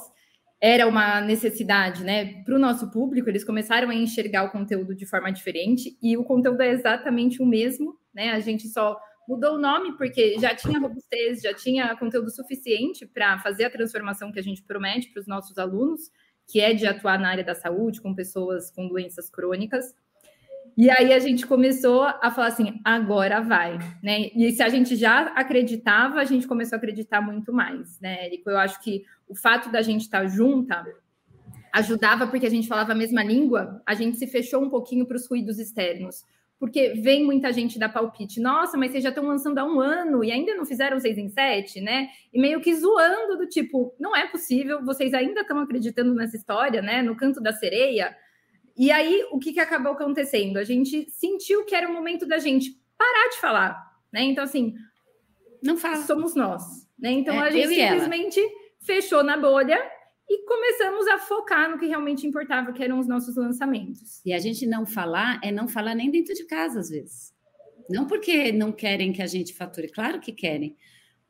[0.61, 3.31] Era uma necessidade, né, para o nosso público.
[3.31, 7.47] Eles começaram a enxergar o conteúdo de forma diferente e o conteúdo é exatamente o
[7.47, 8.33] mesmo, né?
[8.33, 8.95] A gente só
[9.27, 14.31] mudou o nome porque já tinha robustez, já tinha conteúdo suficiente para fazer a transformação
[14.31, 16.11] que a gente promete para os nossos alunos,
[16.47, 19.95] que é de atuar na área da saúde com pessoas com doenças crônicas.
[20.77, 24.31] E aí a gente começou a falar assim, agora vai, né?
[24.35, 28.51] E se a gente já acreditava, a gente começou a acreditar muito mais, né, Érico?
[28.51, 30.85] Eu acho que o fato da gente estar junta
[31.73, 35.17] ajudava porque a gente falava a mesma língua, a gente se fechou um pouquinho para
[35.17, 36.25] os ruídos externos.
[36.59, 40.23] Porque vem muita gente dar palpite, nossa, mas vocês já estão lançando há um ano
[40.23, 42.09] e ainda não fizeram seis em sete, né?
[42.31, 46.83] E meio que zoando do tipo, não é possível, vocês ainda estão acreditando nessa história,
[46.83, 47.01] né?
[47.01, 48.15] No canto da sereia.
[48.81, 50.57] E aí, o que, que acabou acontecendo?
[50.57, 54.23] A gente sentiu que era o momento da gente parar de falar, né?
[54.23, 54.75] Então, assim,
[55.63, 56.63] não faz, somos nós,
[56.99, 57.11] né?
[57.11, 58.41] Então, é, a gente simplesmente
[58.81, 59.79] fechou na bolha
[60.27, 64.23] e começamos a focar no que realmente importava, que eram os nossos lançamentos.
[64.25, 67.35] E a gente não falar é não falar nem dentro de casa, às vezes.
[67.91, 70.75] Não porque não querem que a gente fature, claro que querem,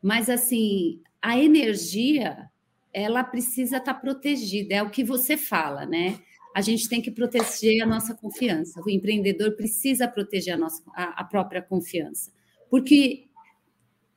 [0.00, 2.48] mas assim, a energia,
[2.94, 6.20] ela precisa estar tá protegida, é o que você fala, né?
[6.54, 8.80] A gente tem que proteger a nossa confiança.
[8.84, 12.32] O empreendedor precisa proteger a, nossa, a, a própria confiança,
[12.68, 13.26] porque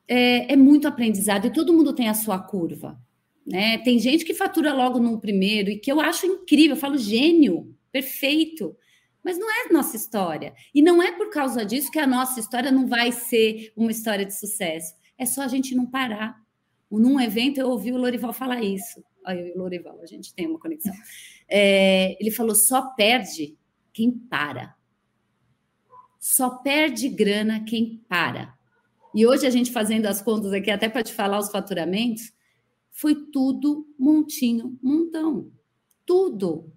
[0.07, 2.99] é, é muito aprendizado e todo mundo tem a sua curva.
[3.45, 3.77] Né?
[3.79, 7.75] Tem gente que fatura logo no primeiro e que eu acho incrível, eu falo gênio,
[7.91, 8.75] perfeito.
[9.23, 10.53] Mas não é nossa história.
[10.73, 14.25] E não é por causa disso que a nossa história não vai ser uma história
[14.25, 14.93] de sucesso.
[15.17, 16.41] É só a gente não parar.
[16.91, 19.03] Num evento eu ouvi o Lorival falar isso.
[19.25, 20.93] Aí o Lorival, a gente tem uma conexão.
[21.50, 23.58] É, ele falou: só perde
[23.91, 24.76] quem para.
[26.20, 28.58] Só perde grana quem para.
[29.14, 32.34] E hoje a gente fazendo as contas aqui, até para te falar os faturamentos,
[32.91, 35.52] foi tudo montinho, montão.
[36.06, 36.72] Tudo.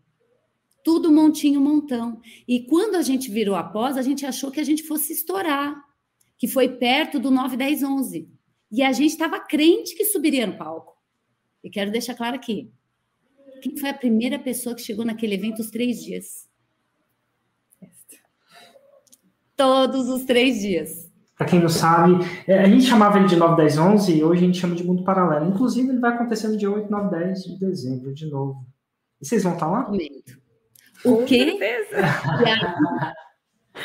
[0.84, 2.20] Tudo montinho, montão.
[2.46, 5.82] E quando a gente virou após, a gente achou que a gente fosse estourar,
[6.38, 8.28] que foi perto do 9, 10, 11.
[8.70, 10.96] E a gente estava crente que subiria no palco.
[11.62, 12.70] E quero deixar claro aqui.
[13.60, 16.48] Quem foi a primeira pessoa que chegou naquele evento os três dias?
[19.56, 21.10] Todos os três dias.
[21.36, 24.42] Para quem não sabe, é, a gente chamava ele de 9, 10, 11 e hoje
[24.42, 25.48] a gente chama de Mundo Paralelo.
[25.48, 28.66] Inclusive, ele vai acontecer no dia 8, 9, 10 de dezembro, de novo.
[29.20, 29.90] E vocês vão estar lá?
[31.04, 31.58] O quê?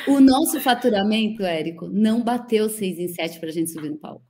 [0.07, 4.23] o nosso faturamento, Érico, não bateu 6 em 7 para a gente subir no palco.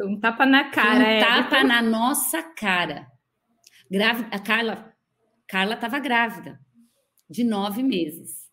[0.00, 3.06] Um tapa na cara, Um tapa na nossa cara.
[3.94, 4.94] Grávida, a Carla
[5.46, 6.58] Carla estava grávida,
[7.28, 8.44] de nove meses.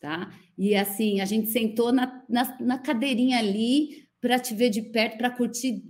[0.00, 0.32] Tá?
[0.58, 5.16] E assim, a gente sentou na, na, na cadeirinha ali para te ver de perto,
[5.16, 5.84] para curtir,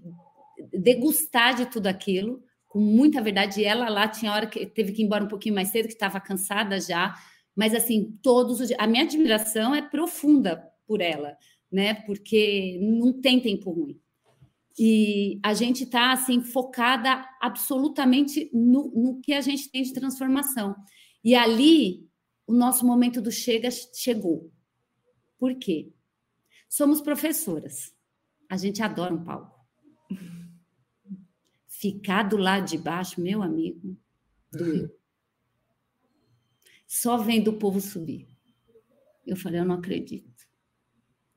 [0.70, 3.64] degustar de tudo aquilo, com muita verdade.
[3.64, 6.20] Ela lá tinha hora que teve que ir embora um pouquinho mais cedo, que estava
[6.20, 7.14] cansada já.
[7.56, 8.78] Mas assim, todos os dias.
[8.80, 11.36] A minha admiração é profunda por ela,
[11.70, 11.94] né?
[11.94, 13.98] Porque não tem tempo ruim.
[14.78, 20.74] E a gente está assim focada absolutamente no, no que a gente tem de transformação.
[21.22, 22.08] E ali
[22.46, 24.52] o nosso momento do chega chegou.
[25.38, 25.92] Por quê?
[26.68, 27.94] Somos professoras.
[28.48, 29.60] A gente adora um palco.
[31.66, 33.96] Ficar do lado de baixo, meu amigo,
[34.50, 34.88] doeu.
[36.86, 38.28] Só vendo o povo subir.
[39.26, 40.30] Eu falei, eu não acredito.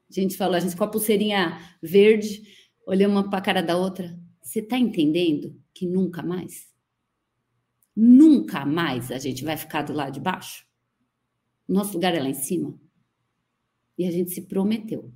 [0.10, 3.78] A gente falou, a gente com a pulseirinha verde, olhamos uma para a cara da
[3.78, 4.18] outra.
[4.42, 6.68] Você está entendendo que nunca mais?
[7.96, 10.66] Nunca mais a gente vai ficar do lado de baixo?
[11.68, 12.80] Nosso lugar é lá em cima.
[13.98, 15.12] E a gente se prometeu.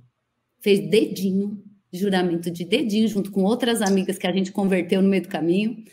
[0.58, 1.62] Fez dedinho,
[1.92, 5.84] juramento de dedinho, junto com outras amigas que a gente converteu no meio do caminho.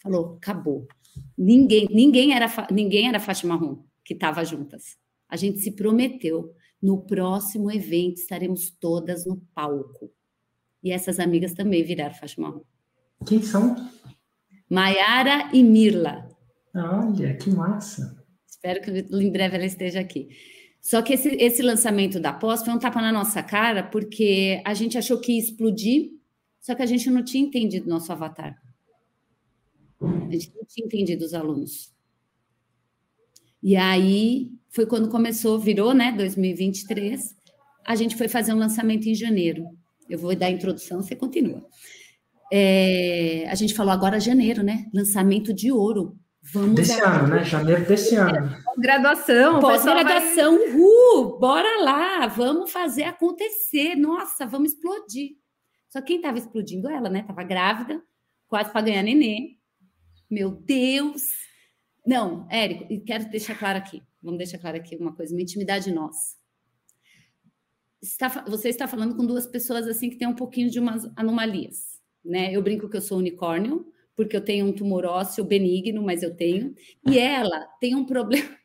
[0.00, 0.86] Falou, acabou.
[1.36, 4.96] Ninguém, ninguém era, ninguém era faixa marrom que estava juntas.
[5.28, 6.54] A gente se prometeu.
[6.80, 10.12] No próximo evento estaremos todas no palco.
[10.82, 12.62] E essas amigas também viraram faixa marrom.
[13.26, 13.76] Quem são?
[14.70, 16.28] Maiara e Mirla.
[16.74, 18.24] Olha, que massa.
[18.46, 20.28] Espero que em breve ela esteja aqui.
[20.80, 24.74] Só que esse, esse lançamento da pós foi um tapa na nossa cara, porque a
[24.74, 26.12] gente achou que ia explodir,
[26.60, 28.60] só que a gente não tinha entendido nosso avatar.
[30.00, 31.92] A gente não tinha entendido os alunos.
[33.62, 37.36] E aí foi quando começou, virou, né, 2023.
[37.84, 39.66] A gente foi fazer um lançamento em janeiro.
[40.08, 41.64] Eu vou dar a introdução, você continua.
[42.52, 44.86] É, a gente falou agora janeiro, né?
[44.92, 46.16] Lançamento de ouro.
[46.52, 47.44] Vamos desse ano, né?
[47.44, 48.56] Janeiro desse ano.
[48.78, 49.60] Graduação.
[49.60, 50.68] Pós-graduação, vai...
[50.70, 53.94] uhul, bora lá, vamos fazer acontecer.
[53.96, 55.32] Nossa, vamos explodir.
[55.90, 57.22] Só quem estava explodindo ela, né?
[57.22, 58.02] Tava grávida,
[58.46, 59.58] quase para ganhar neném.
[60.30, 61.22] Meu Deus.
[62.06, 64.02] Não, Érico, e quero deixar claro aqui.
[64.22, 66.37] Vamos deixar claro aqui uma coisa, uma intimidade nossa.
[68.02, 72.00] Está, você está falando com duas pessoas assim que têm um pouquinho de umas anomalias,
[72.24, 72.54] né?
[72.54, 76.34] Eu brinco que eu sou unicórnio, porque eu tenho um tumor ósseo benigno, mas eu
[76.34, 76.74] tenho.
[77.08, 78.48] E ela tem um problema.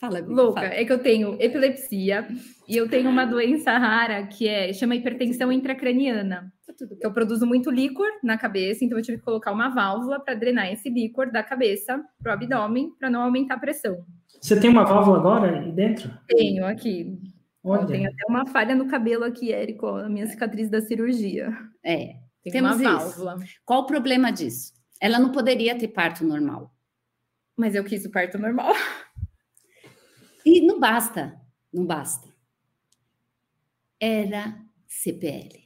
[0.00, 0.74] Fala, Louca, fala.
[0.74, 2.28] é que eu tenho epilepsia
[2.68, 6.52] e eu tenho uma doença rara que é chama hipertensão intracraniana.
[6.66, 10.34] Tá eu produzo muito líquor na cabeça, então eu tive que colocar uma válvula para
[10.34, 14.04] drenar esse líquor da cabeça para o abdômen para não aumentar a pressão.
[14.42, 16.10] Você tem uma válvula agora aí dentro?
[16.26, 17.18] Tenho aqui.
[17.64, 17.86] Olha.
[17.86, 21.50] Tem até uma falha no cabelo aqui, Érico, a minha cicatriz da cirurgia.
[21.82, 23.36] É, tem Temos uma válvula.
[23.42, 23.54] Isso.
[23.64, 24.74] Qual o problema disso?
[25.00, 26.70] Ela não poderia ter parto normal.
[27.56, 28.74] Mas eu quis o parto normal.
[30.44, 31.40] E não basta,
[31.72, 32.28] não basta.
[33.98, 35.64] Era CPL.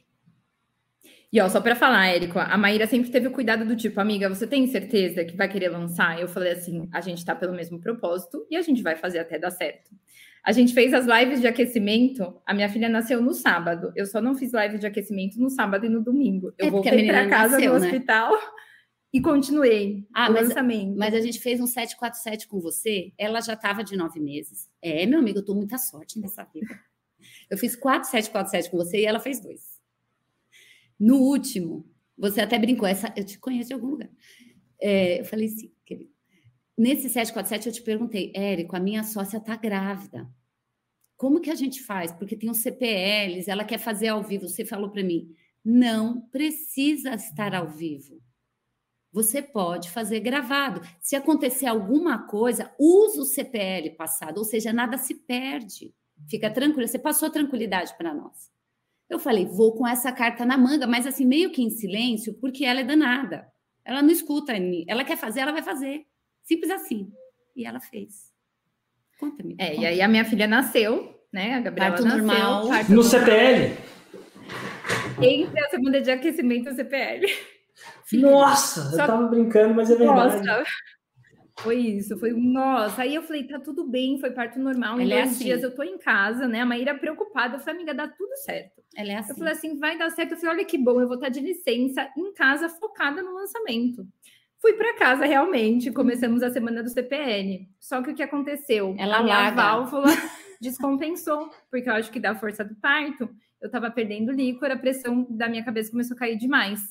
[1.33, 4.29] E ó, só para falar, Érico, a Maíra sempre teve o cuidado do tipo, amiga,
[4.29, 6.19] você tem certeza que vai querer lançar?
[6.19, 9.37] Eu falei assim, a gente tá pelo mesmo propósito e a gente vai fazer até
[9.37, 9.91] dar certo.
[10.43, 12.39] A gente fez as lives de aquecimento.
[12.45, 13.91] A minha filha nasceu no sábado.
[13.95, 16.53] Eu só não fiz live de aquecimento no sábado e no domingo.
[16.57, 17.85] Eu é voltei para casa nasceu, no né?
[17.87, 18.33] hospital
[19.13, 20.97] e continuei ah, o mas, lançamento.
[20.97, 23.11] Mas a gente fez um 747 com você.
[23.17, 24.69] Ela já estava de nove meses.
[24.81, 26.79] É, meu amigo, eu tô muita sorte nessa vida.
[27.49, 29.79] Eu fiz 4747 com você e ela fez dois.
[30.99, 31.85] No último,
[32.17, 34.09] você até brincou, essa eu te conheço de algum lugar.
[34.81, 35.71] É, eu falei assim.
[36.79, 40.33] Nesse 747 eu te perguntei, Érico, a minha sócia está grávida.
[41.17, 42.09] Como que a gente faz?
[42.13, 44.47] Porque tem os CPLs, ela quer fazer ao vivo.
[44.47, 48.23] Você falou para mim, não precisa estar ao vivo.
[49.11, 50.79] Você pode fazer gravado.
[51.01, 55.93] Se acontecer alguma coisa, usa o CPL passado, ou seja, nada se perde.
[56.29, 58.49] Fica tranquila, você passou tranquilidade para nós.
[59.09, 62.63] Eu falei, vou com essa carta na manga, mas assim, meio que em silêncio, porque
[62.63, 63.51] ela é danada.
[63.83, 64.53] Ela não escuta,
[64.87, 66.07] ela quer fazer, ela vai fazer.
[66.49, 67.11] Simples assim.
[67.55, 68.33] E ela fez.
[69.19, 69.55] Conta-me.
[69.59, 69.81] É, conta.
[69.81, 71.53] e aí a minha filha nasceu, né?
[71.53, 72.25] A Gabriela parto nasceu.
[72.25, 72.67] Normal.
[72.67, 73.19] Parto no normal.
[73.19, 73.77] CPL?
[75.21, 77.27] Entre a segunda de aquecimento e o CPL.
[78.13, 79.01] Nossa, Só...
[79.03, 80.43] eu tava brincando, mas é verdade.
[80.43, 80.63] Nossa,
[81.59, 83.03] foi isso, foi nossa.
[83.03, 84.99] Aí eu falei, tá tudo bem, foi parto normal.
[84.99, 85.43] Em Ela é dois é assim.
[85.43, 86.61] dias eu tô em casa, né?
[86.61, 88.81] A Maíra preocupada, eu falei, amiga, dá tudo certo.
[88.95, 89.31] Ela é assim.
[89.31, 90.31] Eu falei assim, vai dar certo.
[90.31, 94.07] Eu falei, olha que bom, eu vou estar de licença em casa, focada no lançamento.
[94.61, 97.69] Fui para casa realmente, começamos a semana do CPN.
[97.79, 98.93] Só que o que aconteceu?
[98.97, 100.07] Ela a minha válvula
[100.59, 103.29] descompensou, porque eu acho que da força do parto,
[103.61, 106.81] eu tava perdendo líquor, a pressão da minha cabeça começou a cair demais.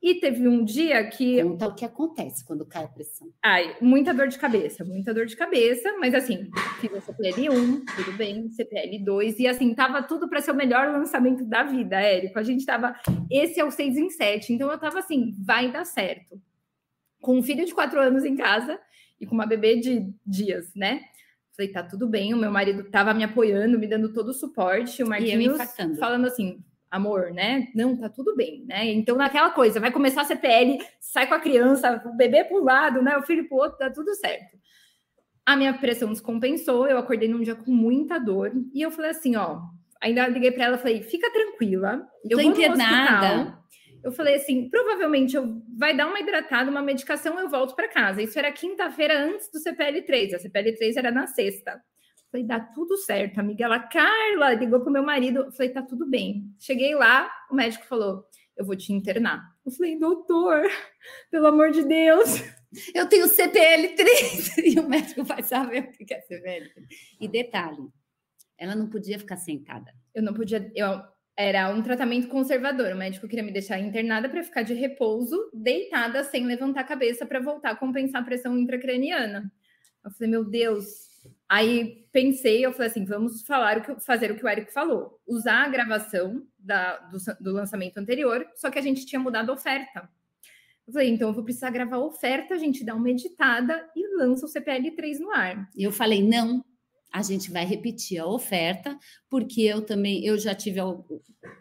[0.00, 1.42] E teve um dia que.
[1.42, 3.26] Conta o que acontece quando cai a pressão.
[3.42, 7.84] Ai, muita dor de cabeça, muita dor de cabeça, mas assim, fiz a CPL 1,
[7.86, 11.98] tudo bem, CPL 2, e assim, tava tudo para ser o melhor lançamento da vida,
[11.98, 12.38] Érico.
[12.38, 12.94] A gente tava.
[13.30, 16.38] Esse é o 6 em 7, então eu tava assim, vai dar certo.
[17.24, 18.78] Com um filho de 4 anos em casa
[19.18, 21.00] e com uma bebê de dias, né?
[21.56, 22.34] Falei, tá tudo bem.
[22.34, 25.02] O meu marido tava me apoiando, me dando todo o suporte.
[25.02, 25.58] O Marquinhos
[25.98, 27.68] falando assim: amor, né?
[27.74, 28.92] Não, tá tudo bem, né?
[28.92, 32.62] Então, naquela coisa, vai começar a CPL, sai com a criança, o bebê para um
[32.62, 33.16] lado, né?
[33.16, 34.58] O filho para o outro, tá tudo certo.
[35.46, 39.36] A minha pressão descompensou, eu acordei num dia com muita dor e eu falei assim,
[39.36, 39.60] ó,
[40.00, 43.58] ainda liguei para ela, falei, fica tranquila, eu Tô vou internada.
[44.04, 48.20] Eu falei assim, provavelmente eu vai dar uma hidratada, uma medicação, eu volto para casa.
[48.20, 51.82] Isso era quinta-feira antes do CPL 3, a CPL 3 era na sexta.
[52.30, 53.64] Falei, dá tudo certo, amiga.
[53.64, 55.50] Ela, Carla, ligou pro meu marido.
[55.52, 56.52] Falei, tá tudo bem.
[56.58, 58.26] Cheguei lá, o médico falou,
[58.56, 59.42] eu vou te internar.
[59.64, 60.62] Eu falei, doutor,
[61.30, 62.42] pelo amor de Deus.
[62.92, 66.88] Eu tenho CPL 3 e o médico vai saber o que é CPL 3.
[67.20, 67.88] E detalhe,
[68.58, 69.94] ela não podia ficar sentada.
[70.12, 71.00] Eu não podia, eu
[71.36, 72.92] era um tratamento conservador.
[72.92, 77.26] O médico queria me deixar internada para ficar de repouso, deitada, sem levantar a cabeça
[77.26, 79.52] para voltar a compensar a pressão intracraniana.
[80.04, 81.14] Eu falei, meu Deus,
[81.48, 85.20] Aí pensei, eu falei assim, vamos falar o que, fazer o que o Eric falou,
[85.26, 89.54] usar a gravação da, do, do lançamento anterior, só que a gente tinha mudado a
[89.54, 90.08] oferta.
[90.86, 94.16] Eu falei, então eu vou precisar gravar a oferta, a gente dá uma editada e
[94.16, 95.68] lança o CPL 3 no ar.
[95.76, 96.64] Eu falei, não,
[97.14, 98.98] a gente vai repetir a oferta,
[99.30, 101.04] porque eu também, eu já tive o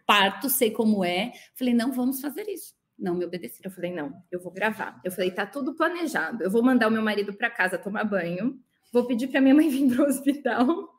[0.08, 1.32] parto, sei como é.
[1.56, 2.74] Falei, não, vamos fazer isso.
[2.98, 3.70] Não me obedeceram.
[3.70, 5.00] Eu falei, não, eu vou gravar.
[5.04, 6.44] Eu falei, tá tudo planejado.
[6.44, 8.60] Eu vou mandar o meu marido para casa tomar banho
[8.94, 10.90] vou pedir para minha mãe vir para o hospital,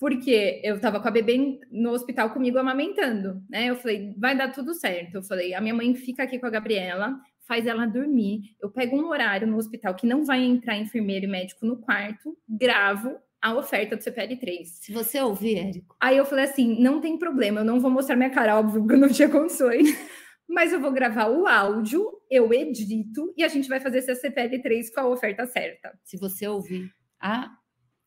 [0.00, 3.66] porque eu estava com a bebê no hospital comigo amamentando, né?
[3.66, 5.16] Eu falei, vai dar tudo certo.
[5.16, 7.14] Eu falei, a minha mãe fica aqui com a Gabriela,
[7.46, 8.56] faz ela dormir.
[8.60, 12.36] Eu pego um horário no hospital que não vai entrar enfermeiro e médico no quarto,
[12.48, 14.64] gravo a oferta do CPL3.
[14.64, 15.96] Se você ouvir, Érico.
[16.00, 18.94] Aí eu falei assim: não tem problema, eu não vou mostrar minha cara, óbvio, porque
[18.94, 19.88] eu não tinha condições.
[20.48, 24.92] Mas eu vou gravar o áudio, eu edito e a gente vai fazer esse CPL3
[24.94, 25.92] com a oferta certa.
[26.04, 26.90] Se você ouvir.
[27.20, 27.50] Ah,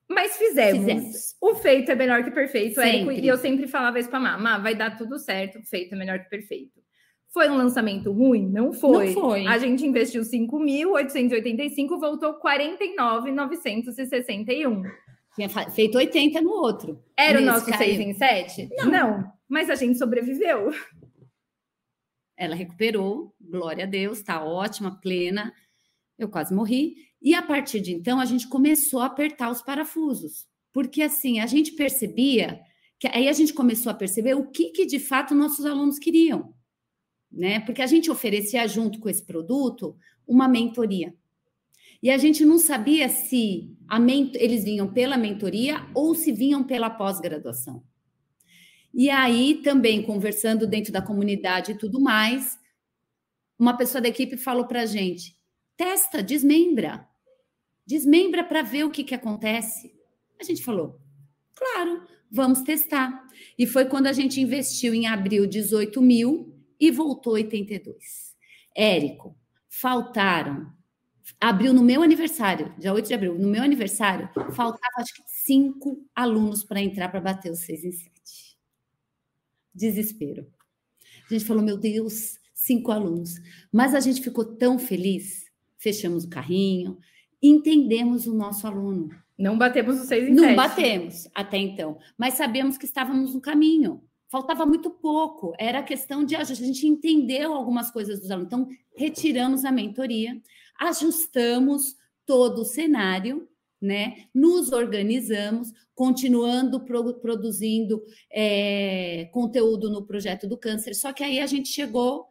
[0.08, 0.80] mas fizemos.
[0.80, 1.36] fizemos.
[1.42, 4.60] O feito é melhor que perfeito, Érico, e eu sempre falava isso para a Má,
[4.60, 6.80] vai dar tudo certo, o feito é melhor que perfeito.
[7.34, 8.48] Foi um lançamento ruim?
[8.48, 9.08] Não foi.
[9.08, 9.48] Não foi.
[9.48, 14.84] A gente investiu 5.885, voltou 49.961.
[15.36, 17.04] Tinha feito 80 no outro.
[17.18, 17.96] Era o nosso caiu.
[17.96, 18.70] 6 em 7?
[18.78, 18.90] Não.
[18.90, 20.72] Não, mas a gente sobreviveu.
[22.38, 25.54] Ela recuperou, glória a Deus, está ótima, plena.
[26.18, 26.96] Eu quase morri.
[27.22, 31.46] E a partir de então, a gente começou a apertar os parafusos, porque assim, a
[31.46, 32.62] gente percebia
[33.00, 36.54] que aí a gente começou a perceber o que, que de fato nossos alunos queriam,
[37.32, 37.60] né?
[37.62, 41.14] Porque a gente oferecia junto com esse produto uma mentoria.
[42.02, 43.76] E a gente não sabia se
[44.36, 47.84] eles vinham pela mentoria ou se vinham pela pós-graduação.
[48.94, 52.58] E aí, também conversando dentro da comunidade e tudo mais,
[53.58, 55.36] uma pessoa da equipe falou para a gente:
[55.76, 57.08] testa, desmembra.
[57.86, 59.94] Desmembra para ver o que, que acontece.
[60.40, 61.00] A gente falou,
[61.56, 63.26] Claro, vamos testar.
[63.58, 68.36] E foi quando a gente investiu em abril 18 mil e voltou 82.
[68.76, 69.38] Érico,
[69.70, 70.75] faltaram.
[71.40, 76.04] Abriu no meu aniversário, dia 8 de abril, no meu aniversário, faltava acho que cinco
[76.16, 78.58] alunos para entrar para bater os seis em sete.
[79.74, 80.48] Desespero.
[81.30, 83.36] A gente falou, meu Deus, cinco alunos.
[83.72, 85.46] Mas a gente ficou tão feliz,
[85.78, 86.98] fechamos o carrinho,
[87.42, 89.10] entendemos o nosso aluno.
[89.38, 90.56] Não batemos os seis em Não sete.
[90.56, 94.02] batemos até então, mas sabemos que estávamos no caminho.
[94.28, 96.64] Faltava muito pouco, era questão de ajuste.
[96.64, 98.48] A gente entendeu algumas coisas dos alunos.
[98.48, 100.42] Então, retiramos a mentoria,
[100.80, 101.96] ajustamos
[102.26, 103.48] todo o cenário,
[103.82, 104.26] né?
[104.34, 110.96] Nos organizamos, continuando pro, produzindo é, conteúdo no projeto do câncer.
[110.96, 112.28] Só que aí a gente chegou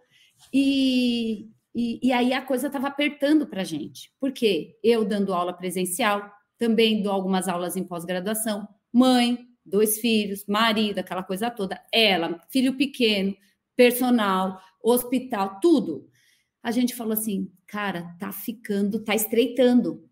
[0.52, 4.12] e, e, e aí a coisa estava apertando para a gente.
[4.18, 10.98] Porque eu dando aula presencial, também dou algumas aulas em pós-graduação, mãe, dois filhos, marido,
[10.98, 13.34] aquela coisa toda, ela, filho pequeno,
[13.76, 16.08] personal, hospital, tudo.
[16.64, 20.02] A gente falou assim, cara, tá ficando, tá estreitando.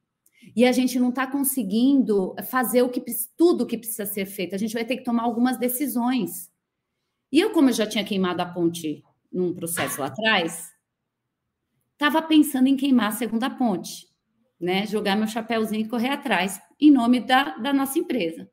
[0.55, 3.03] E a gente não está conseguindo fazer o que
[3.38, 4.55] tudo que precisa ser feito.
[4.55, 6.53] A gente vai ter que tomar algumas decisões.
[7.32, 10.70] E eu, como eu já tinha queimado a ponte num processo lá atrás,
[11.94, 14.07] estava pensando em queimar a segunda ponte,
[14.61, 14.84] né?
[14.86, 18.46] Jogar meu chapéuzinho e correr atrás, em nome da, da nossa empresa.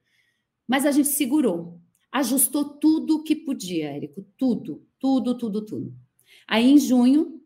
[0.65, 1.81] Mas a gente segurou,
[2.13, 5.93] ajustou tudo o que podia, Érico, tudo, tudo, tudo, tudo.
[6.47, 7.39] Aí, em junho,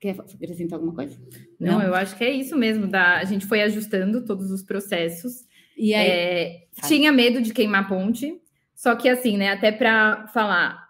[0.00, 1.16] quer acrescentar alguma coisa?
[1.58, 2.86] Não, Não, eu acho que é isso mesmo.
[2.86, 5.44] Da, a gente foi ajustando todos os processos.
[5.76, 8.40] E aí, é, tinha medo de queimar ponte,
[8.74, 9.50] só que assim, né?
[9.50, 10.86] Até para falar,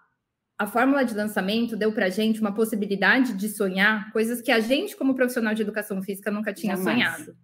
[0.57, 4.59] a fórmula de lançamento deu para a gente uma possibilidade de sonhar coisas que a
[4.59, 6.97] gente, como profissional de educação física, nunca tinha Jamais.
[6.97, 7.37] sonhado.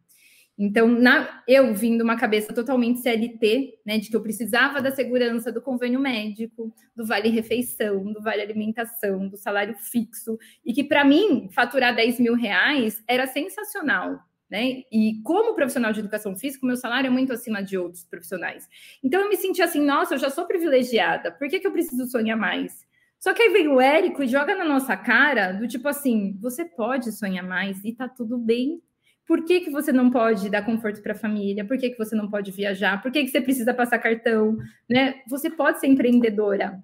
[0.57, 4.91] Então, na, eu vim de uma cabeça totalmente CLT, né, de que eu precisava da
[4.91, 10.83] segurança do convênio médico, do vale refeição, do vale alimentação, do salário fixo, e que
[10.83, 14.19] para mim faturar 10 mil reais era sensacional.
[14.49, 14.83] Né?
[14.91, 18.69] E como profissional de educação física, meu salário é muito acima de outros profissionais.
[19.03, 22.05] Então eu me senti assim, nossa, eu já sou privilegiada, por que, que eu preciso
[22.05, 22.85] sonhar mais?
[23.23, 26.65] Só que aí vem o Érico e joga na nossa cara do tipo assim: você
[26.65, 28.81] pode sonhar mais e tá tudo bem.
[29.25, 31.65] Por que, que você não pode dar conforto para a família?
[31.65, 33.01] Por que, que você não pode viajar?
[33.01, 34.57] Por que, que você precisa passar cartão?
[34.89, 35.15] Né?
[35.29, 36.83] Você pode ser empreendedora.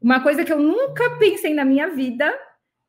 [0.00, 2.32] Uma coisa que eu nunca pensei na minha vida,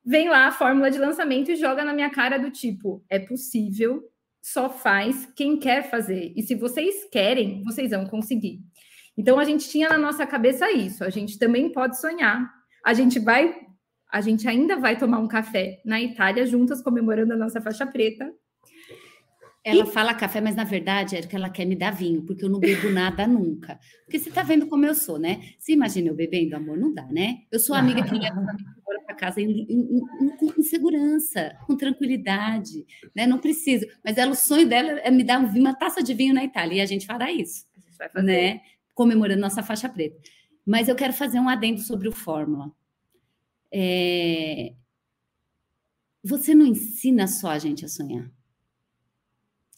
[0.06, 4.04] vem lá a fórmula de lançamento e joga na minha cara do tipo: é possível,
[4.41, 6.34] só faz quem quer fazer.
[6.36, 8.60] E se vocês querem, vocês vão conseguir.
[9.18, 11.04] Então a gente tinha na nossa cabeça isso.
[11.04, 12.49] A gente também pode sonhar,
[12.84, 13.56] a gente vai,
[14.12, 18.32] a gente ainda vai tomar um café na Itália juntas comemorando a nossa faixa preta.
[19.64, 19.91] Ela e...
[19.91, 22.59] fala café, mas na verdade é que ela quer me dar vinho, porque eu não
[22.59, 23.80] bebo nada nunca.
[24.03, 25.53] Porque você tá vendo como eu sou, né?
[25.59, 26.78] Você imagina eu bebendo, amor?
[26.78, 27.43] Não dá, né?
[27.51, 32.86] Eu sou amiga que leva embora para casa em, em, em, em, segurança, com tranquilidade,
[33.16, 33.28] né?
[33.28, 33.86] Não preciso.
[34.03, 36.82] Mas ela, o sonho dela é me dar uma taça de vinho na Itália, e
[36.82, 37.68] a gente fará isso.
[37.78, 38.26] A gente vai fazer.
[38.26, 38.62] Né?
[38.95, 40.20] Comemorando nossa faixa preta.
[40.66, 42.72] Mas eu quero fazer um adendo sobre o Fórmula.
[43.72, 44.74] É...
[46.24, 48.30] Você não ensina só a gente a sonhar.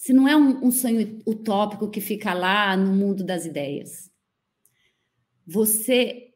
[0.03, 4.11] Se não é um, um sonho utópico que fica lá no mundo das ideias.
[5.47, 6.33] Você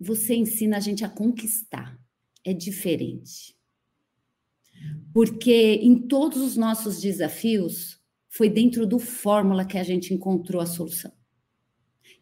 [0.00, 2.00] você ensina a gente a conquistar.
[2.42, 3.54] É diferente.
[5.12, 10.66] Porque em todos os nossos desafios, foi dentro do fórmula que a gente encontrou a
[10.66, 11.12] solução.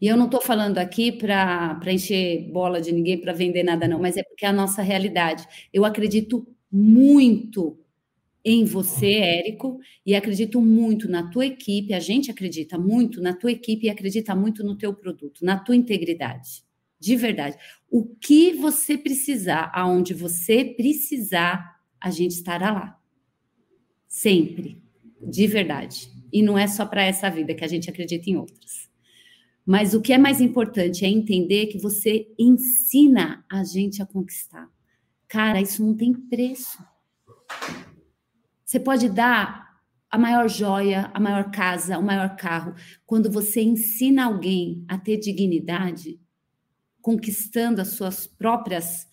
[0.00, 4.00] E eu não estou falando aqui para encher bola de ninguém, para vender nada, não,
[4.00, 5.46] mas é porque é a nossa realidade.
[5.72, 7.78] Eu acredito muito
[8.44, 13.52] em você, Érico, e acredito muito na tua equipe, a gente acredita muito na tua
[13.52, 16.62] equipe e acredita muito no teu produto, na tua integridade.
[17.00, 17.56] De verdade.
[17.90, 23.00] O que você precisar, aonde você precisar, a gente estará lá.
[24.06, 24.82] Sempre.
[25.22, 26.10] De verdade.
[26.30, 28.90] E não é só para essa vida que a gente acredita em outras.
[29.64, 34.68] Mas o que é mais importante é entender que você ensina a gente a conquistar.
[35.26, 36.78] Cara, isso não tem preço.
[38.74, 39.78] Você pode dar
[40.10, 42.74] a maior joia, a maior casa, o maior carro.
[43.06, 46.20] Quando você ensina alguém a ter dignidade,
[47.00, 49.06] conquistando as suas próprias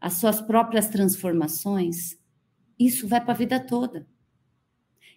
[0.00, 2.18] as suas próprias transformações,
[2.76, 4.08] isso vai para a vida toda.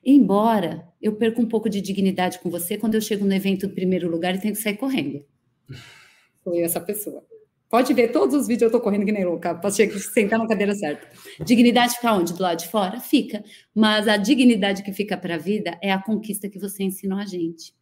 [0.05, 3.73] Embora eu perca um pouco de dignidade com você quando eu chego no evento do
[3.73, 5.25] primeiro lugar e tenho que sair correndo.
[6.43, 7.25] Foi essa pessoa.
[7.70, 10.74] Pode ver todos os vídeos eu tô correndo que nem louca, para sentar na cadeira
[10.74, 11.07] certa.
[11.45, 12.34] Dignidade fica onde?
[12.34, 12.99] Do lado de fora?
[12.99, 13.43] Fica.
[13.76, 17.28] Mas a dignidade que fica para a vida é a conquista que você ensinou a
[17.28, 17.76] gente.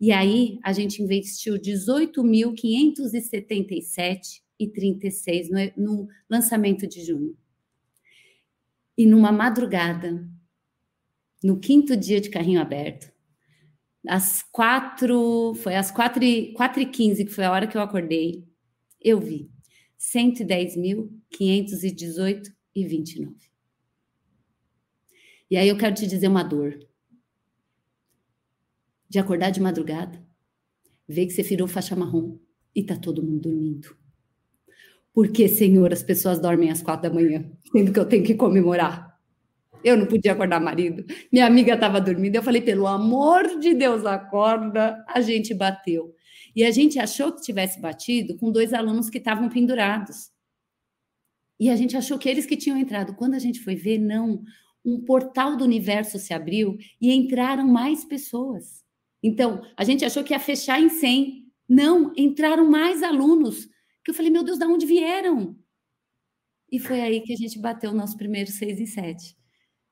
[0.00, 7.36] E aí a gente investiu 18.577 e 36 no, no lançamento de junho.
[8.96, 10.26] E numa madrugada,
[11.42, 13.12] no quinto dia de carrinho aberto,
[14.08, 16.22] às quatro, foi às quatro
[16.54, 18.53] quatro e quinze, que foi a hora que eu acordei,
[19.04, 19.48] eu vi
[19.98, 23.36] 110.518 e 29.
[25.50, 26.78] E aí eu quero te dizer uma dor.
[29.08, 30.26] De acordar de madrugada,
[31.06, 32.38] ver que você virou faixa marrom
[32.74, 33.94] e tá todo mundo dormindo.
[35.12, 38.34] Por que, Senhor, as pessoas dormem às quatro da manhã, sendo que eu tenho que
[38.34, 39.14] comemorar?
[39.84, 41.04] Eu não podia acordar marido.
[41.30, 42.34] Minha amiga estava dormindo.
[42.34, 45.04] Eu falei, pelo amor de Deus, acorda.
[45.06, 46.14] A gente bateu.
[46.54, 50.30] E a gente achou que tivesse batido com dois alunos que estavam pendurados.
[51.58, 53.14] E a gente achou que eles que tinham entrado.
[53.14, 54.42] Quando a gente foi ver, não.
[54.84, 58.84] Um portal do universo se abriu e entraram mais pessoas.
[59.22, 61.46] Então, a gente achou que ia fechar em 100.
[61.68, 63.66] Não, entraram mais alunos.
[64.04, 65.56] Que eu falei, meu Deus, de onde vieram?
[66.70, 69.44] E foi aí que a gente bateu o nosso primeiro 6 e 7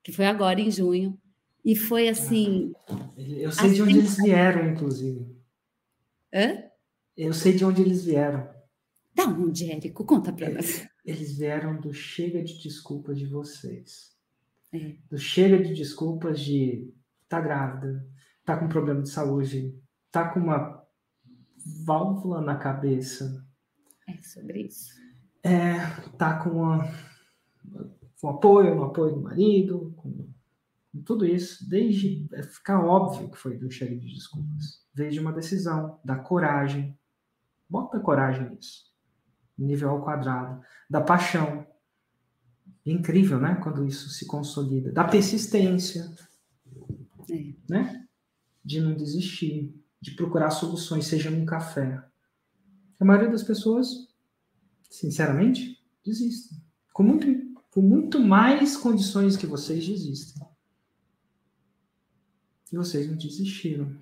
[0.02, 1.18] que foi agora em junho.
[1.64, 2.72] E foi assim.
[3.16, 3.74] Eu sei assim...
[3.74, 5.26] de onde eles vieram, inclusive.
[6.32, 6.64] Hã?
[7.16, 8.48] Eu sei de onde eles vieram.
[9.14, 10.04] Da onde, Érico?
[10.04, 10.88] Conta para nós.
[11.04, 14.16] Eles vieram do chega de desculpas de vocês.
[14.72, 14.96] É.
[15.10, 16.94] Do chega de desculpas de
[17.28, 18.06] tá grávida,
[18.44, 19.78] tá com problema de saúde,
[20.10, 20.82] tá com uma
[21.84, 23.46] válvula na cabeça.
[24.08, 24.94] É sobre isso.
[25.42, 25.78] É,
[26.16, 26.88] tá com uma
[28.22, 30.32] com apoio, no apoio do marido, com,
[30.92, 35.32] com tudo isso, desde é ficar óbvio que foi do cheiro de desculpas, desde uma
[35.32, 36.98] decisão, da coragem,
[37.68, 38.92] bota coragem nisso,
[39.56, 41.66] nível ao quadrado, da paixão,
[42.84, 46.12] incrível, né, quando isso se consolida, da persistência,
[47.30, 47.54] é.
[47.68, 48.06] né,
[48.64, 52.04] de não desistir, de procurar soluções, seja num café.
[52.98, 53.88] A maioria das pessoas,
[54.90, 56.58] sinceramente, desistem.
[56.92, 60.46] Com muito com muito mais condições que vocês desistem.
[62.70, 63.98] E vocês não desistiram.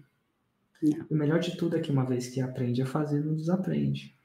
[0.82, 1.06] Não.
[1.10, 4.16] O melhor de tudo é que uma vez que aprende a fazer, não desaprende.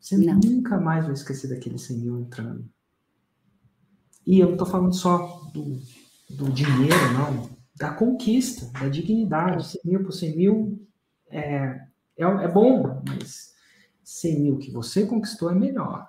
[0.00, 0.38] Você não.
[0.38, 2.68] nunca mais vai esquecer daquele 100 mil entrando.
[4.26, 5.78] E eu não estou falando só do,
[6.30, 7.50] do dinheiro, não.
[7.76, 9.66] Da conquista, da dignidade.
[9.68, 10.88] 100 mil por 100 mil
[11.28, 11.80] é,
[12.16, 13.54] é, é bom, mas
[14.02, 16.08] 100 mil que você conquistou é melhor.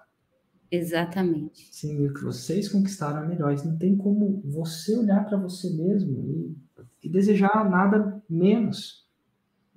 [0.72, 1.70] Exatamente.
[1.72, 3.56] Sim, o que vocês conquistaram é melhor.
[3.64, 6.58] Não tem como você olhar para você mesmo e,
[7.04, 9.07] e, desejar nada menos.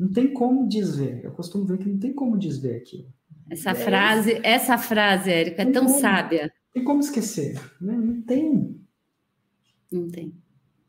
[0.00, 1.20] Não tem como desver.
[1.22, 3.12] Eu costumo ver que não tem como desver aquilo.
[3.50, 6.50] Essa é, frase, essa frase, Érica, é tão como, sábia.
[6.72, 7.94] Tem como esquecer, né?
[7.98, 8.80] Não tem.
[9.92, 10.34] Não tem.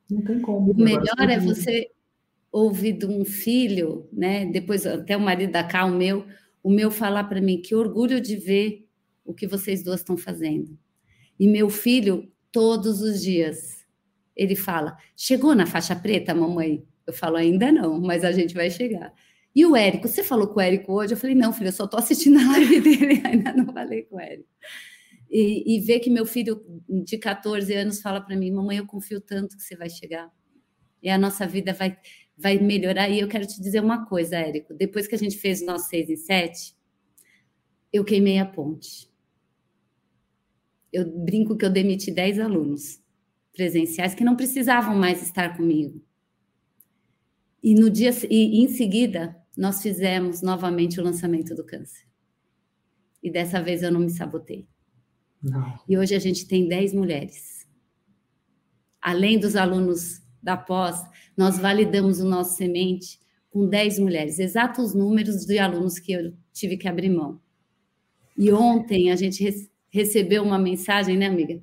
[0.09, 0.71] Não tem como.
[0.71, 1.91] O melhor é você
[2.49, 4.45] ouvir de um filho, né?
[4.45, 6.25] Depois até o marido da Cá, o meu,
[6.63, 8.87] o meu falar para mim que orgulho de ver
[9.25, 10.77] o que vocês duas estão fazendo.
[11.37, 13.85] E meu filho, todos os dias,
[14.33, 16.85] ele fala: Chegou na faixa preta, mamãe?
[17.05, 19.13] Eu falo: Ainda não, mas a gente vai chegar.
[19.53, 21.13] E o Érico, você falou com o Érico hoje?
[21.13, 24.15] Eu falei: Não, filho, eu só estou assistindo a live dele, ainda não falei com
[24.15, 24.49] o Érico.
[25.29, 26.61] E, e ver que meu filho
[27.05, 30.31] de 14 anos fala para mim: Mamãe, eu confio tanto que você vai chegar.
[31.01, 31.97] E a nossa vida vai,
[32.37, 33.09] vai melhorar.
[33.09, 35.89] E eu quero te dizer uma coisa, Érico: depois que a gente fez o nosso
[35.89, 36.75] 6 em 7,
[37.91, 39.11] eu queimei a ponte
[40.91, 43.01] eu brinco que eu demiti 10 alunos
[43.53, 46.01] presenciais que não precisavam mais estar comigo.
[47.63, 52.05] E no dia e em seguida nós fizemos novamente o lançamento do câncer.
[53.21, 54.67] E dessa vez eu não me sabotei.
[55.41, 55.79] Não.
[55.87, 57.67] E hoje a gente tem 10 mulheres.
[59.01, 61.03] Além dos alunos da pós,
[61.35, 66.77] nós validamos o nosso semente com 10 mulheres, exatos números de alunos que eu tive
[66.77, 67.39] que abrir mão.
[68.37, 71.61] E ontem a gente recebeu uma mensagem, né, amiga?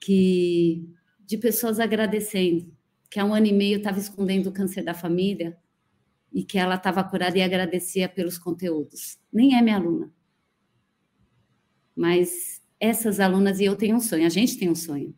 [0.00, 0.84] Que
[1.24, 2.66] de pessoas agradecendo,
[3.12, 5.54] que há um ano e meio estava escondendo o câncer da família
[6.32, 9.18] e que ela estava curada e agradecia pelos conteúdos.
[9.30, 10.10] Nem é minha aluna.
[11.94, 15.14] Mas essas alunas e eu tenho um sonho, a gente tem um sonho.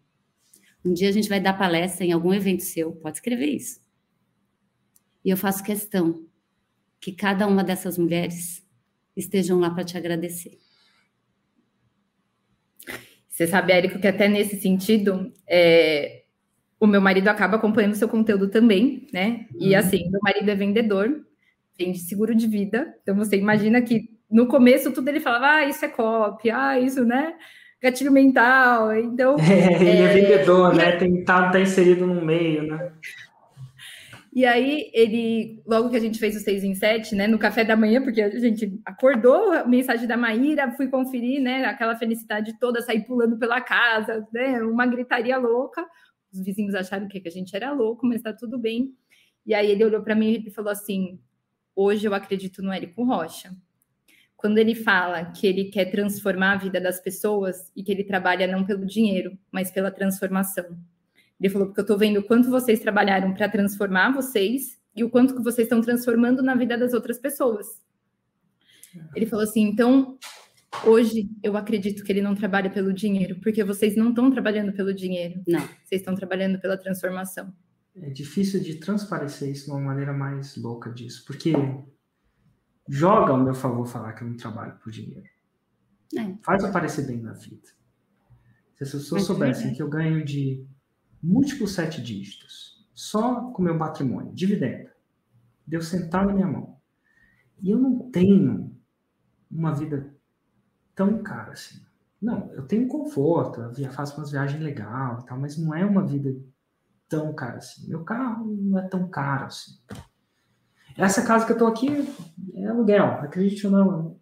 [0.85, 3.81] Um dia a gente vai dar palestra em algum evento seu, pode escrever isso.
[5.25, 6.27] E eu faço questão
[7.01, 8.67] que cada uma dessas mulheres
[9.17, 10.59] estejam lá para te agradecer.
[13.29, 16.24] Você sabe, Érico, que até nesse sentido, é,
[16.79, 19.47] o meu marido acaba acompanhando seu conteúdo também, né?
[19.59, 19.79] E uhum.
[19.79, 21.25] assim, meu marido é vendedor,
[21.79, 22.95] vende seguro de vida.
[23.03, 27.05] Então você imagina que no começo tudo ele falava, ah, isso é cópia, ah, isso,
[27.05, 27.35] né?
[27.83, 28.95] Gatilho mental.
[28.97, 29.37] Então.
[29.45, 30.93] É, ele é, é vendedor, né?
[30.93, 32.93] Tem tá, tá inserido no meio, né?
[34.35, 37.63] E aí, ele, logo que a gente fez o 6 em 7, né, no café
[37.63, 42.59] da manhã, porque a gente acordou, a mensagem da Maíra, fui conferir, né, aquela felicidade
[42.59, 45.87] toda, sair pulando pela casa, né, uma gritaria louca.
[46.35, 48.93] Os vizinhos acharam que a gente era louco, mas tá tudo bem.
[49.47, 51.21] E aí ele olhou para mim e falou assim:
[51.75, 53.57] "Hoje eu acredito no Érico Rocha".
[54.37, 58.47] Quando ele fala que ele quer transformar a vida das pessoas e que ele trabalha
[58.47, 60.77] não pelo dinheiro, mas pela transformação.
[61.41, 65.11] Ele falou, porque eu estou vendo o quanto vocês trabalharam para transformar vocês e o
[65.11, 67.67] quanto que vocês estão transformando na vida das outras pessoas.
[69.15, 70.19] Ele falou assim, então,
[70.85, 74.95] hoje eu acredito que ele não trabalha pelo dinheiro, porque vocês não estão trabalhando pelo
[74.95, 75.41] dinheiro.
[75.47, 75.61] Não.
[75.61, 77.53] Vocês estão trabalhando pela transformação.
[77.97, 81.53] É difícil de transparecer isso de uma maneira mais louca disso, porque
[82.89, 85.29] joga ao meu favor falar que eu não trabalho por dinheiro.
[86.17, 86.35] É.
[86.43, 87.69] Faz eu parecer bem na vida.
[88.75, 90.67] Se as pessoas soubessem que eu ganho de
[91.23, 94.91] múltiplos sete dígitos, só com meu patrimônio, dividendo,
[95.67, 96.77] deu sentar na minha mão.
[97.63, 98.77] E eu não tenho
[99.51, 100.14] uma vida
[100.95, 101.81] tão cara assim.
[102.21, 106.07] Não, eu tenho conforto, eu faço umas viagens legais e tal, mas não é uma
[106.07, 106.35] vida
[107.09, 107.87] tão cara assim.
[107.89, 109.79] Meu carro não é tão caro assim.
[110.97, 111.89] Essa casa que eu tô aqui
[112.55, 114.21] é aluguel, acredite ou não.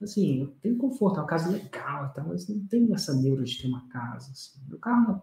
[0.00, 3.44] Assim, eu tenho conforto, é uma casa legal e tal, mas não tenho essa neura
[3.44, 4.32] de ter uma casa.
[4.32, 4.58] Assim.
[4.68, 5.22] Meu carro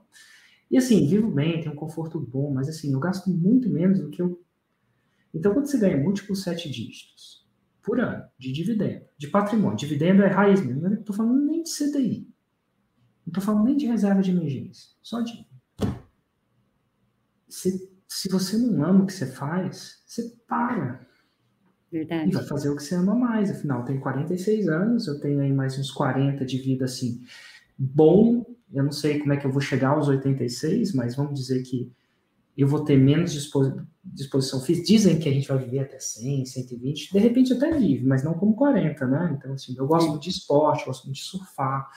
[0.71, 4.09] e assim, vivo bem, tenho um conforto bom, mas assim, eu gasto muito menos do
[4.09, 4.39] que eu.
[5.33, 7.38] Então, quando você ganha múltiplos sete dígitos
[7.89, 11.63] por ano de dividendo, de patrimônio, dividendo é raiz mesmo, eu não estou falando nem
[11.63, 12.27] de CDI,
[13.25, 15.43] não estou falando nem de reserva de emergência, só de.
[17.47, 21.03] Se, se você não ama o que você faz, você para.
[21.91, 22.29] Verdade.
[22.29, 23.49] E vai fazer o que você ama mais.
[23.49, 27.23] Afinal, eu tenho 46 anos, eu tenho aí mais uns 40 de vida assim,
[27.75, 31.63] bom, eu não sei como é que eu vou chegar aos 86, mas vamos dizer
[31.63, 31.91] que
[32.61, 33.31] eu vou ter menos
[34.03, 34.85] disposição física.
[34.85, 38.33] Dizem que a gente vai viver até 100, 120, de repente até vive, mas não
[38.33, 39.35] como 40, né?
[39.37, 41.89] Então, assim, eu gosto muito de esporte, gosto muito de surfar.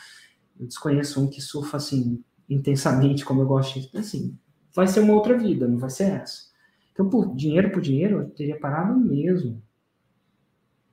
[0.58, 3.98] Eu desconheço um que surfa, assim, intensamente, como eu gosto de.
[3.98, 4.38] Assim,
[4.72, 6.52] vai ser uma outra vida, não vai ser essa.
[6.92, 9.60] Então, por dinheiro por dinheiro, eu teria parado mesmo.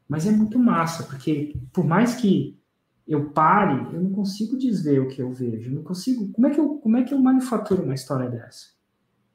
[0.07, 2.57] Mas é muito massa, porque por mais que
[3.07, 5.71] eu pare, eu não consigo desver o que eu vejo.
[5.71, 6.31] Não consigo.
[6.31, 8.78] Como é que eu, como é que eu manufaturo uma história dessa?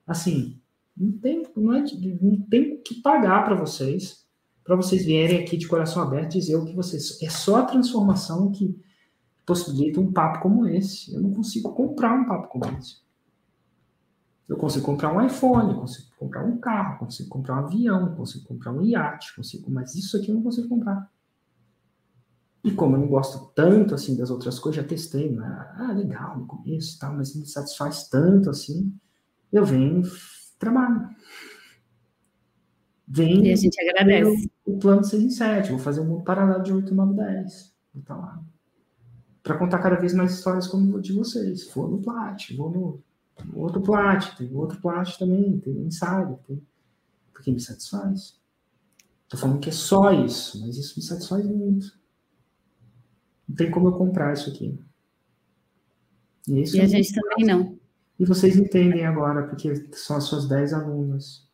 [0.06, 0.60] Assim,
[0.96, 1.84] não tem, não, é,
[2.20, 4.24] não tem que pagar para vocês,
[4.62, 7.20] para vocês vierem aqui de coração aberto dizer o que vocês.
[7.22, 8.78] É só a transformação que
[9.44, 11.12] possibilita um papo como esse.
[11.12, 13.04] Eu não consigo comprar um papo como esse.
[14.48, 18.72] Eu consigo comprar um iPhone, consigo comprar um carro, consigo comprar um avião, consigo comprar
[18.72, 21.10] um iate, consigo, mas isso aqui eu não consigo comprar.
[22.62, 25.44] E como eu não gosto tanto assim das outras coisas, já testei, né?
[25.76, 28.94] ah, legal no começo, tal, mas não me satisfaz tanto assim,
[29.54, 30.02] eu venho
[30.58, 31.08] trabalho.
[33.06, 34.50] Venho e a gente agradece.
[34.64, 37.74] O, plano 6 em 7, vou fazer um mundo paralelo de 8, 9, 10.
[37.94, 38.42] Vou estar lá.
[39.42, 41.70] Para contar cada vez mais histórias como de vocês.
[41.72, 43.02] Vou no Plat, vou no,
[43.44, 46.60] no outro Plat, tem outro Plat também, tem Insider, tem,
[47.32, 48.40] porque me satisfaz.
[49.28, 51.98] Tô falando que é só isso, mas isso me satisfaz muito.
[53.46, 54.78] Não tem como eu comprar isso aqui.
[56.48, 57.73] Isso e a gente também não.
[58.18, 61.44] E vocês entendem agora, porque são as suas 10 alunas.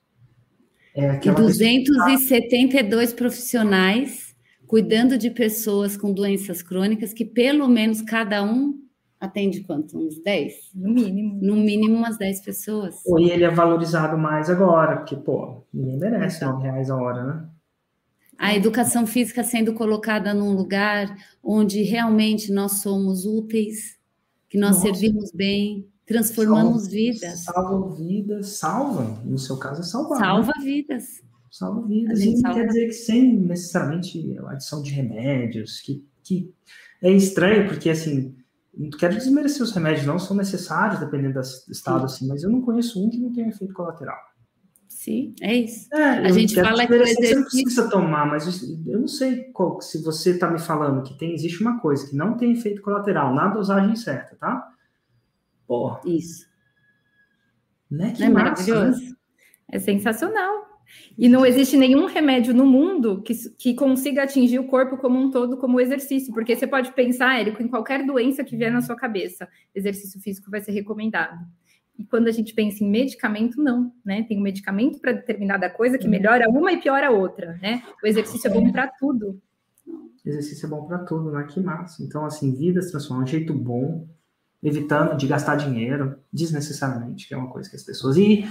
[0.95, 4.35] É e 272 profissionais
[4.67, 8.79] cuidando de pessoas com doenças crônicas, que pelo menos cada um
[9.19, 9.99] atende quanto?
[9.99, 10.71] Uns 10?
[10.75, 11.39] No mínimo.
[11.43, 12.97] No mínimo umas 10 pessoas.
[13.18, 16.53] E ele é valorizado mais agora, porque, pô, ninguém merece então.
[16.53, 17.49] 9 reais a hora, né?
[18.41, 21.14] a educação física sendo colocada num lugar
[21.45, 23.99] onde realmente nós somos úteis,
[24.49, 24.87] que nós Nossa.
[24.87, 27.45] servimos bem, transformamos vidas.
[27.45, 30.18] Salva vidas, salva, no seu caso é salvar.
[30.18, 30.26] Né?
[30.26, 30.64] Salva né?
[30.64, 31.04] vidas.
[31.50, 32.20] Salva vidas.
[32.20, 32.58] E salva...
[32.58, 36.53] quer dizer que sem necessariamente adição de remédios, que, que
[37.00, 38.34] é estranho, porque assim,
[38.76, 42.14] não quero desmerecer os remédios, não são necessários, dependendo do estado, Sim.
[42.14, 44.18] assim, mas eu não conheço um que não tenha efeito colateral.
[44.88, 45.87] Sim, é isso.
[45.95, 47.28] É, a gente fala que o exercício...
[47.28, 51.16] Você não precisa tomar, mas eu não sei qual, se você está me falando que
[51.16, 54.68] tem, existe uma coisa que não tem efeito colateral na dosagem certa, tá?
[56.05, 56.47] Isso.
[57.91, 58.13] Né?
[58.13, 59.01] Que é maravilhoso.
[59.01, 59.13] Né?
[59.72, 60.71] É sensacional.
[61.17, 65.30] E não existe nenhum remédio no mundo que, que consiga atingir o corpo como um
[65.30, 66.33] todo, como o exercício.
[66.33, 70.51] Porque você pode pensar, Érico, em qualquer doença que vier na sua cabeça, exercício físico
[70.51, 71.38] vai ser recomendado.
[71.99, 74.22] E quando a gente pensa em medicamento, não, né?
[74.22, 77.83] Tem um medicamento para determinada coisa que melhora uma e piora a outra, né?
[78.03, 79.41] O exercício é bom para tudo.
[80.25, 81.45] Exercício é bom para tudo, né?
[81.45, 82.03] Que massa.
[82.03, 84.09] Então, assim, vidas transformam um jeito bom,
[84.62, 88.16] evitando de gastar dinheiro desnecessariamente, que é uma coisa que as pessoas.
[88.16, 88.46] E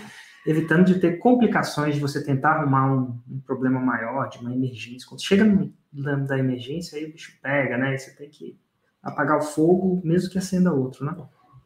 [0.46, 5.08] evitando de ter complicações de você tentar arrumar um, um problema maior, de uma emergência.
[5.08, 7.96] Quando chega no da emergência, aí o bicho pega, né?
[7.96, 8.60] E você tem que
[9.02, 11.16] apagar o fogo, mesmo que acenda outro, né?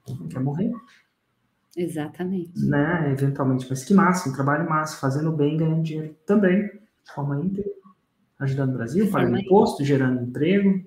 [0.07, 0.71] Não quer morrer.
[1.75, 2.51] Exatamente.
[2.65, 3.11] Né?
[3.11, 7.71] Eventualmente, mas que massa, um trabalho massa, fazendo bem, ganhando dinheiro também, de forma íntegra,
[8.39, 10.85] ajudando o Brasil, pagando imposto, gerando emprego,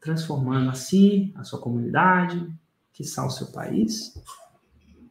[0.00, 2.46] transformando a si, a sua comunidade,
[2.92, 4.14] que o seu país.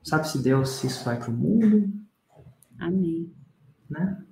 [0.03, 1.91] Sabe-se Deus se isso vai para o mundo.
[2.79, 3.31] Amém.
[3.89, 4.23] Né?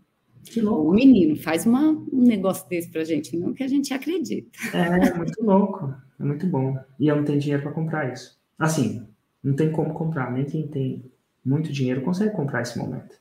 [0.43, 0.91] Que louco.
[0.91, 4.49] O menino, faz uma, um negócio desse para a gente, não que a gente acredita.
[4.73, 5.93] É, é muito louco.
[6.19, 6.77] É muito bom.
[6.99, 8.39] E eu não tenho dinheiro para comprar isso.
[8.57, 9.05] Assim,
[9.43, 10.31] não tem como comprar.
[10.31, 11.11] Nem quem tem
[11.43, 13.15] muito dinheiro consegue comprar esse momento.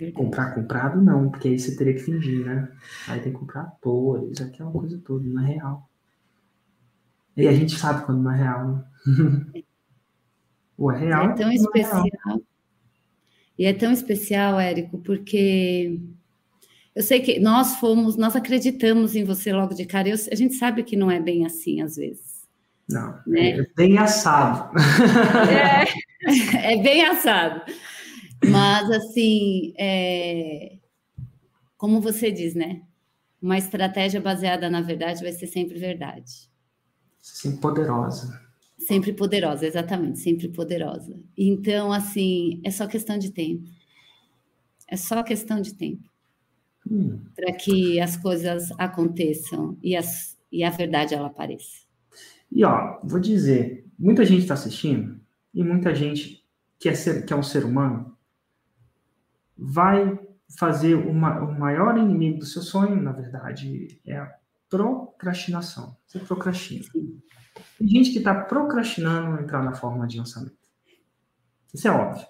[0.00, 2.68] É comprar comprado, não, porque aí você teria que fingir, né?
[3.06, 5.88] Aí tem que comprar atores, aquela coisa toda, não é real.
[7.36, 8.66] E a gente sabe quando não é real.
[8.66, 9.62] Né?
[10.78, 11.30] Ou é real.
[11.30, 12.04] É tão especial.
[12.06, 12.38] É
[13.58, 15.98] e é tão especial, Érico, porque
[16.94, 20.08] eu sei que nós fomos, nós acreditamos em você logo de cara.
[20.08, 22.46] Eu, a gente sabe que não é bem assim às vezes.
[22.88, 23.58] Não, né?
[23.58, 24.70] é bem assado.
[25.50, 25.84] É,
[26.72, 27.62] é bem assado.
[28.44, 30.76] Mas assim, é,
[31.76, 32.82] como você diz, né?
[33.40, 36.48] Uma estratégia baseada na verdade vai ser sempre verdade.
[37.26, 38.40] Sempre poderosa.
[38.78, 41.18] Sempre poderosa, exatamente, sempre poderosa.
[41.36, 43.68] Então, assim, é só questão de tempo.
[44.86, 46.08] É só questão de tempo.
[46.88, 47.20] Hum.
[47.34, 51.84] Para que as coisas aconteçam e, as, e a verdade ela apareça.
[52.50, 55.20] E ó, vou dizer, muita gente está assistindo
[55.52, 56.44] e muita gente
[56.78, 58.16] que é, ser, que é um ser humano
[59.58, 60.16] vai
[60.56, 64.32] fazer uma, o maior inimigo do seu sonho, na verdade, é
[64.68, 65.96] procrastinação.
[66.06, 66.84] Você procrastina.
[67.78, 70.56] Tem gente que está procrastinando entrar na forma de lançamento.
[71.72, 72.26] Isso é óbvio.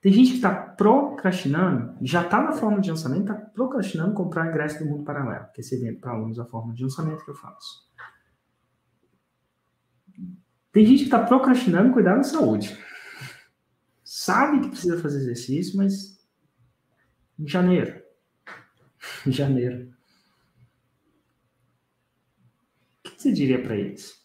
[0.00, 4.78] Tem gente que está procrastinando, já está na forma de lançamento, está procrastinando comprar ingresso
[4.78, 7.34] do mundo paralelo, que é esse evento para alunos da forma de lançamento que eu
[7.34, 7.90] faço.
[10.70, 12.76] Tem gente que está procrastinando cuidar da saúde.
[14.04, 16.22] Sabe que precisa fazer exercício, mas
[17.38, 18.02] em janeiro.
[19.26, 19.92] Em janeiro.
[23.06, 24.22] O que você diria para eles?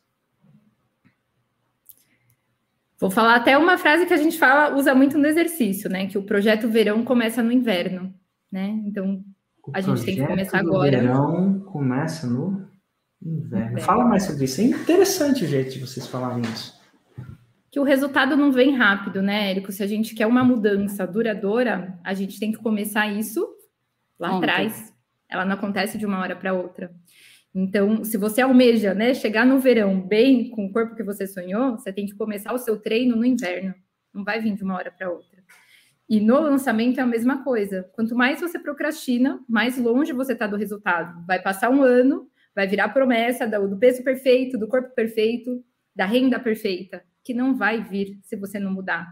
[2.99, 6.07] Vou falar até uma frase que a gente fala, usa muito no exercício, né?
[6.07, 8.13] Que o projeto verão começa no inverno,
[8.51, 8.67] né?
[8.85, 9.23] Então
[9.73, 10.97] a gente tem que começar agora.
[10.97, 12.67] O verão começa no
[13.21, 13.67] inverno.
[13.67, 13.81] inverno.
[13.81, 14.59] Fala mais sobre isso.
[14.59, 16.77] É interessante o jeito de vocês falarem isso.
[17.71, 19.71] Que o resultado não vem rápido, né, Érico?
[19.71, 23.47] Se a gente quer uma mudança duradoura, a gente tem que começar isso
[24.19, 24.49] lá Ontem.
[24.49, 24.93] atrás.
[25.29, 26.91] Ela não acontece de uma hora para outra.
[27.53, 31.71] Então, se você almeja, né, chegar no verão bem com o corpo que você sonhou,
[31.71, 33.73] você tem que começar o seu treino no inverno.
[34.13, 35.43] Não vai vir de uma hora para outra.
[36.07, 37.89] E no lançamento é a mesma coisa.
[37.93, 41.23] Quanto mais você procrastina, mais longe você está do resultado.
[41.25, 45.63] Vai passar um ano, vai virar promessa do peso perfeito, do corpo perfeito,
[45.95, 49.07] da renda perfeita, que não vai vir se você não mudar.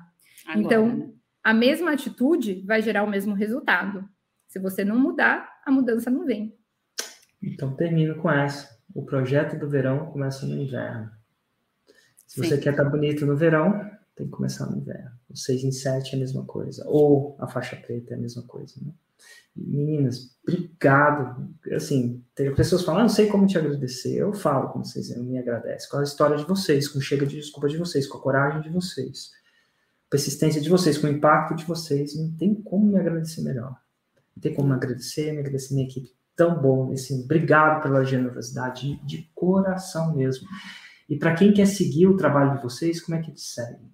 [0.47, 1.09] Agora, então, né?
[1.43, 4.07] a mesma atitude vai gerar o mesmo resultado.
[4.47, 6.57] Se você não mudar, a mudança não vem.
[7.41, 8.77] Então termino com essa.
[8.93, 11.11] O projeto do verão começa no inverno.
[12.25, 12.43] Se Sim.
[12.43, 13.79] você quer estar tá bonito no verão,
[14.15, 15.11] tem que começar no inverno.
[15.29, 16.83] O 6 em 7 é a mesma coisa.
[16.87, 18.73] Ou a faixa preta é a mesma coisa.
[18.81, 18.91] Né?
[19.55, 21.53] Meninas, obrigado.
[21.71, 24.15] Assim, tem pessoas falando, ah, não sei como te agradecer.
[24.15, 25.89] Eu falo como vocês me agradecem.
[25.89, 28.69] Com a história de vocês, com chega de desculpa de vocês, com a coragem de
[28.69, 29.31] vocês,
[30.09, 32.15] persistência de vocês, com o impacto de vocês.
[32.15, 33.79] Não tem como me agradecer melhor.
[34.35, 36.93] Não tem como me agradecer, me agradecer minha equipe tão bom.
[36.93, 40.47] Assim, obrigado pela generosidade, de, de coração mesmo.
[41.09, 43.85] E para quem quer seguir o trabalho de vocês, como é que te segue?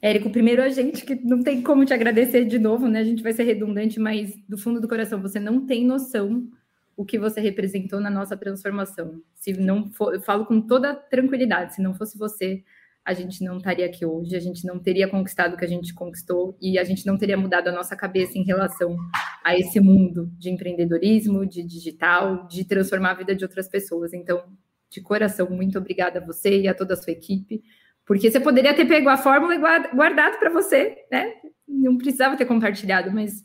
[0.00, 3.00] Érico, primeiro a gente que não tem como te agradecer de novo, né?
[3.00, 6.48] A gente vai ser redundante, mas do fundo do coração, você não tem noção
[6.96, 9.20] o que você representou na nossa transformação.
[9.34, 12.64] Se não for, eu falo com toda tranquilidade, se não fosse você,
[13.08, 15.94] a gente não estaria aqui hoje, a gente não teria conquistado o que a gente
[15.94, 18.94] conquistou e a gente não teria mudado a nossa cabeça em relação
[19.42, 24.12] a esse mundo de empreendedorismo, de digital, de transformar a vida de outras pessoas.
[24.12, 24.44] Então,
[24.90, 27.62] de coração, muito obrigada a você e a toda a sua equipe,
[28.04, 31.32] porque você poderia ter pego a fórmula e guardado para você, né?
[31.66, 33.42] Não precisava ter compartilhado, mas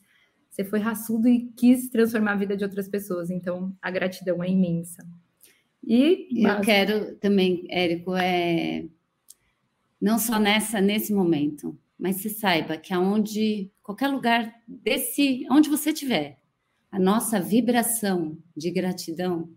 [0.49, 3.29] você foi raçudo e quis transformar a vida de outras pessoas.
[3.29, 5.07] Então, a gratidão é imensa.
[5.81, 8.83] E eu quero também, Érico, é
[10.03, 15.91] não só nessa nesse momento, mas se saiba que aonde qualquer lugar desse, onde você
[15.91, 16.41] estiver,
[16.91, 19.49] a nossa vibração de gratidão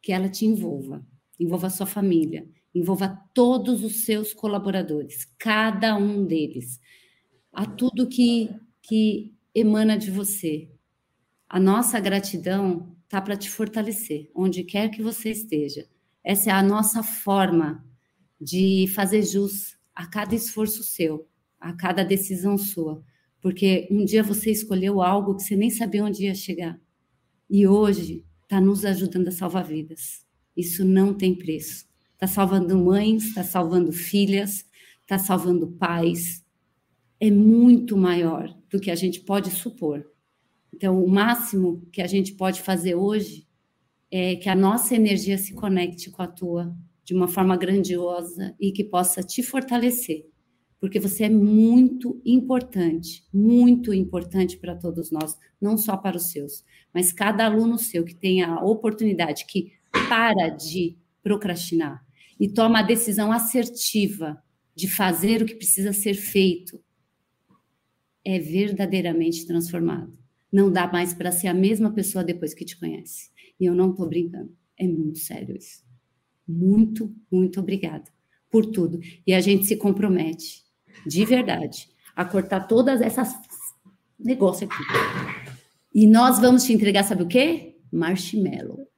[0.00, 1.04] que ela te envolva,
[1.40, 6.80] envolva a sua família, envolva todos os seus colaboradores, cada um deles.
[7.52, 8.48] a tudo que,
[8.80, 10.70] que emana de você.
[11.48, 15.88] A nossa gratidão está para te fortalecer, onde quer que você esteja.
[16.22, 17.84] Essa é a nossa forma
[18.40, 21.28] de fazer jus a cada esforço seu,
[21.60, 23.04] a cada decisão sua.
[23.38, 26.80] Porque um dia você escolheu algo que você nem sabia onde ia chegar.
[27.50, 30.24] E hoje está nos ajudando a salvar vidas.
[30.56, 31.86] Isso não tem preço.
[32.14, 34.64] Está salvando mães, está salvando filhas,
[35.02, 36.42] está salvando pais.
[37.20, 40.10] É muito maior do que a gente pode supor.
[40.72, 43.46] Então, o máximo que a gente pode fazer hoje
[44.10, 46.74] é que a nossa energia se conecte com a tua
[47.10, 50.28] de uma forma grandiosa e que possa te fortalecer,
[50.78, 56.64] porque você é muito importante, muito importante para todos nós, não só para os seus,
[56.94, 59.72] mas cada aluno seu que tem a oportunidade, que
[60.08, 62.06] para de procrastinar
[62.38, 64.40] e toma a decisão assertiva
[64.72, 66.80] de fazer o que precisa ser feito,
[68.24, 70.16] é verdadeiramente transformado.
[70.52, 73.32] Não dá mais para ser a mesma pessoa depois que te conhece.
[73.58, 74.56] E eu não estou brincando.
[74.78, 75.89] É muito sério isso.
[76.50, 78.04] Muito, muito obrigada
[78.50, 79.00] por tudo.
[79.26, 80.62] E a gente se compromete,
[81.06, 83.34] de verdade, a cortar todas essas
[84.18, 84.82] negócios aqui.
[85.94, 87.76] E nós vamos te entregar, sabe o quê?
[87.92, 88.88] Marshmallow.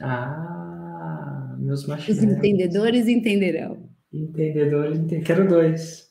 [0.00, 2.24] Ah, meus marshmallows.
[2.24, 3.88] Os entendedores entenderão.
[4.12, 5.20] Entendedores, ente...
[5.20, 6.10] quero dois.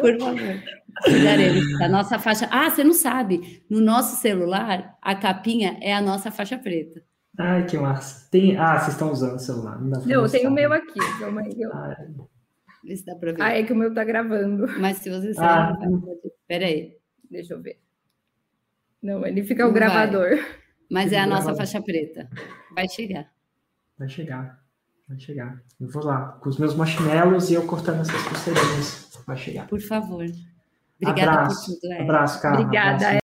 [0.00, 0.62] Por favor.
[1.06, 2.48] Daremos a nossa faixa.
[2.50, 3.62] Ah, você não sabe.
[3.68, 7.02] No nosso celular, a capinha é a nossa faixa preta.
[7.38, 8.28] Ai, que massa.
[8.30, 8.56] Tem...
[8.56, 9.80] Ah, vocês estão usando o celular.
[9.80, 10.98] Não, não eu tenho o meu aqui.
[11.20, 11.54] Calma aí.
[11.56, 11.72] Eu...
[11.72, 11.96] Ah,
[12.84, 13.42] Vê se dá para ver.
[13.42, 14.66] Ah, é que o meu tá gravando.
[14.80, 15.88] Mas se você sabe, ah.
[15.88, 16.32] pode...
[16.46, 16.96] Pera aí.
[17.30, 17.80] Deixa eu ver.
[19.02, 20.30] Não, ele fica não o gravador.
[20.30, 20.46] Vai.
[20.90, 22.28] Mas é a nossa faixa preta.
[22.74, 23.30] Vai chegar.
[23.98, 24.60] Vai chegar.
[25.06, 25.62] Vai chegar.
[25.80, 29.22] Eu vou lá, com os meus marshmallows e eu cortando essas pulseirinhas.
[29.26, 29.66] Vai chegar.
[29.66, 30.24] Por favor.
[31.00, 31.92] Obrigada abraço, por tudo.
[31.92, 32.02] É.
[32.02, 32.60] Abraço, cara.
[32.60, 32.96] Obrigada.
[32.96, 33.14] Abraço.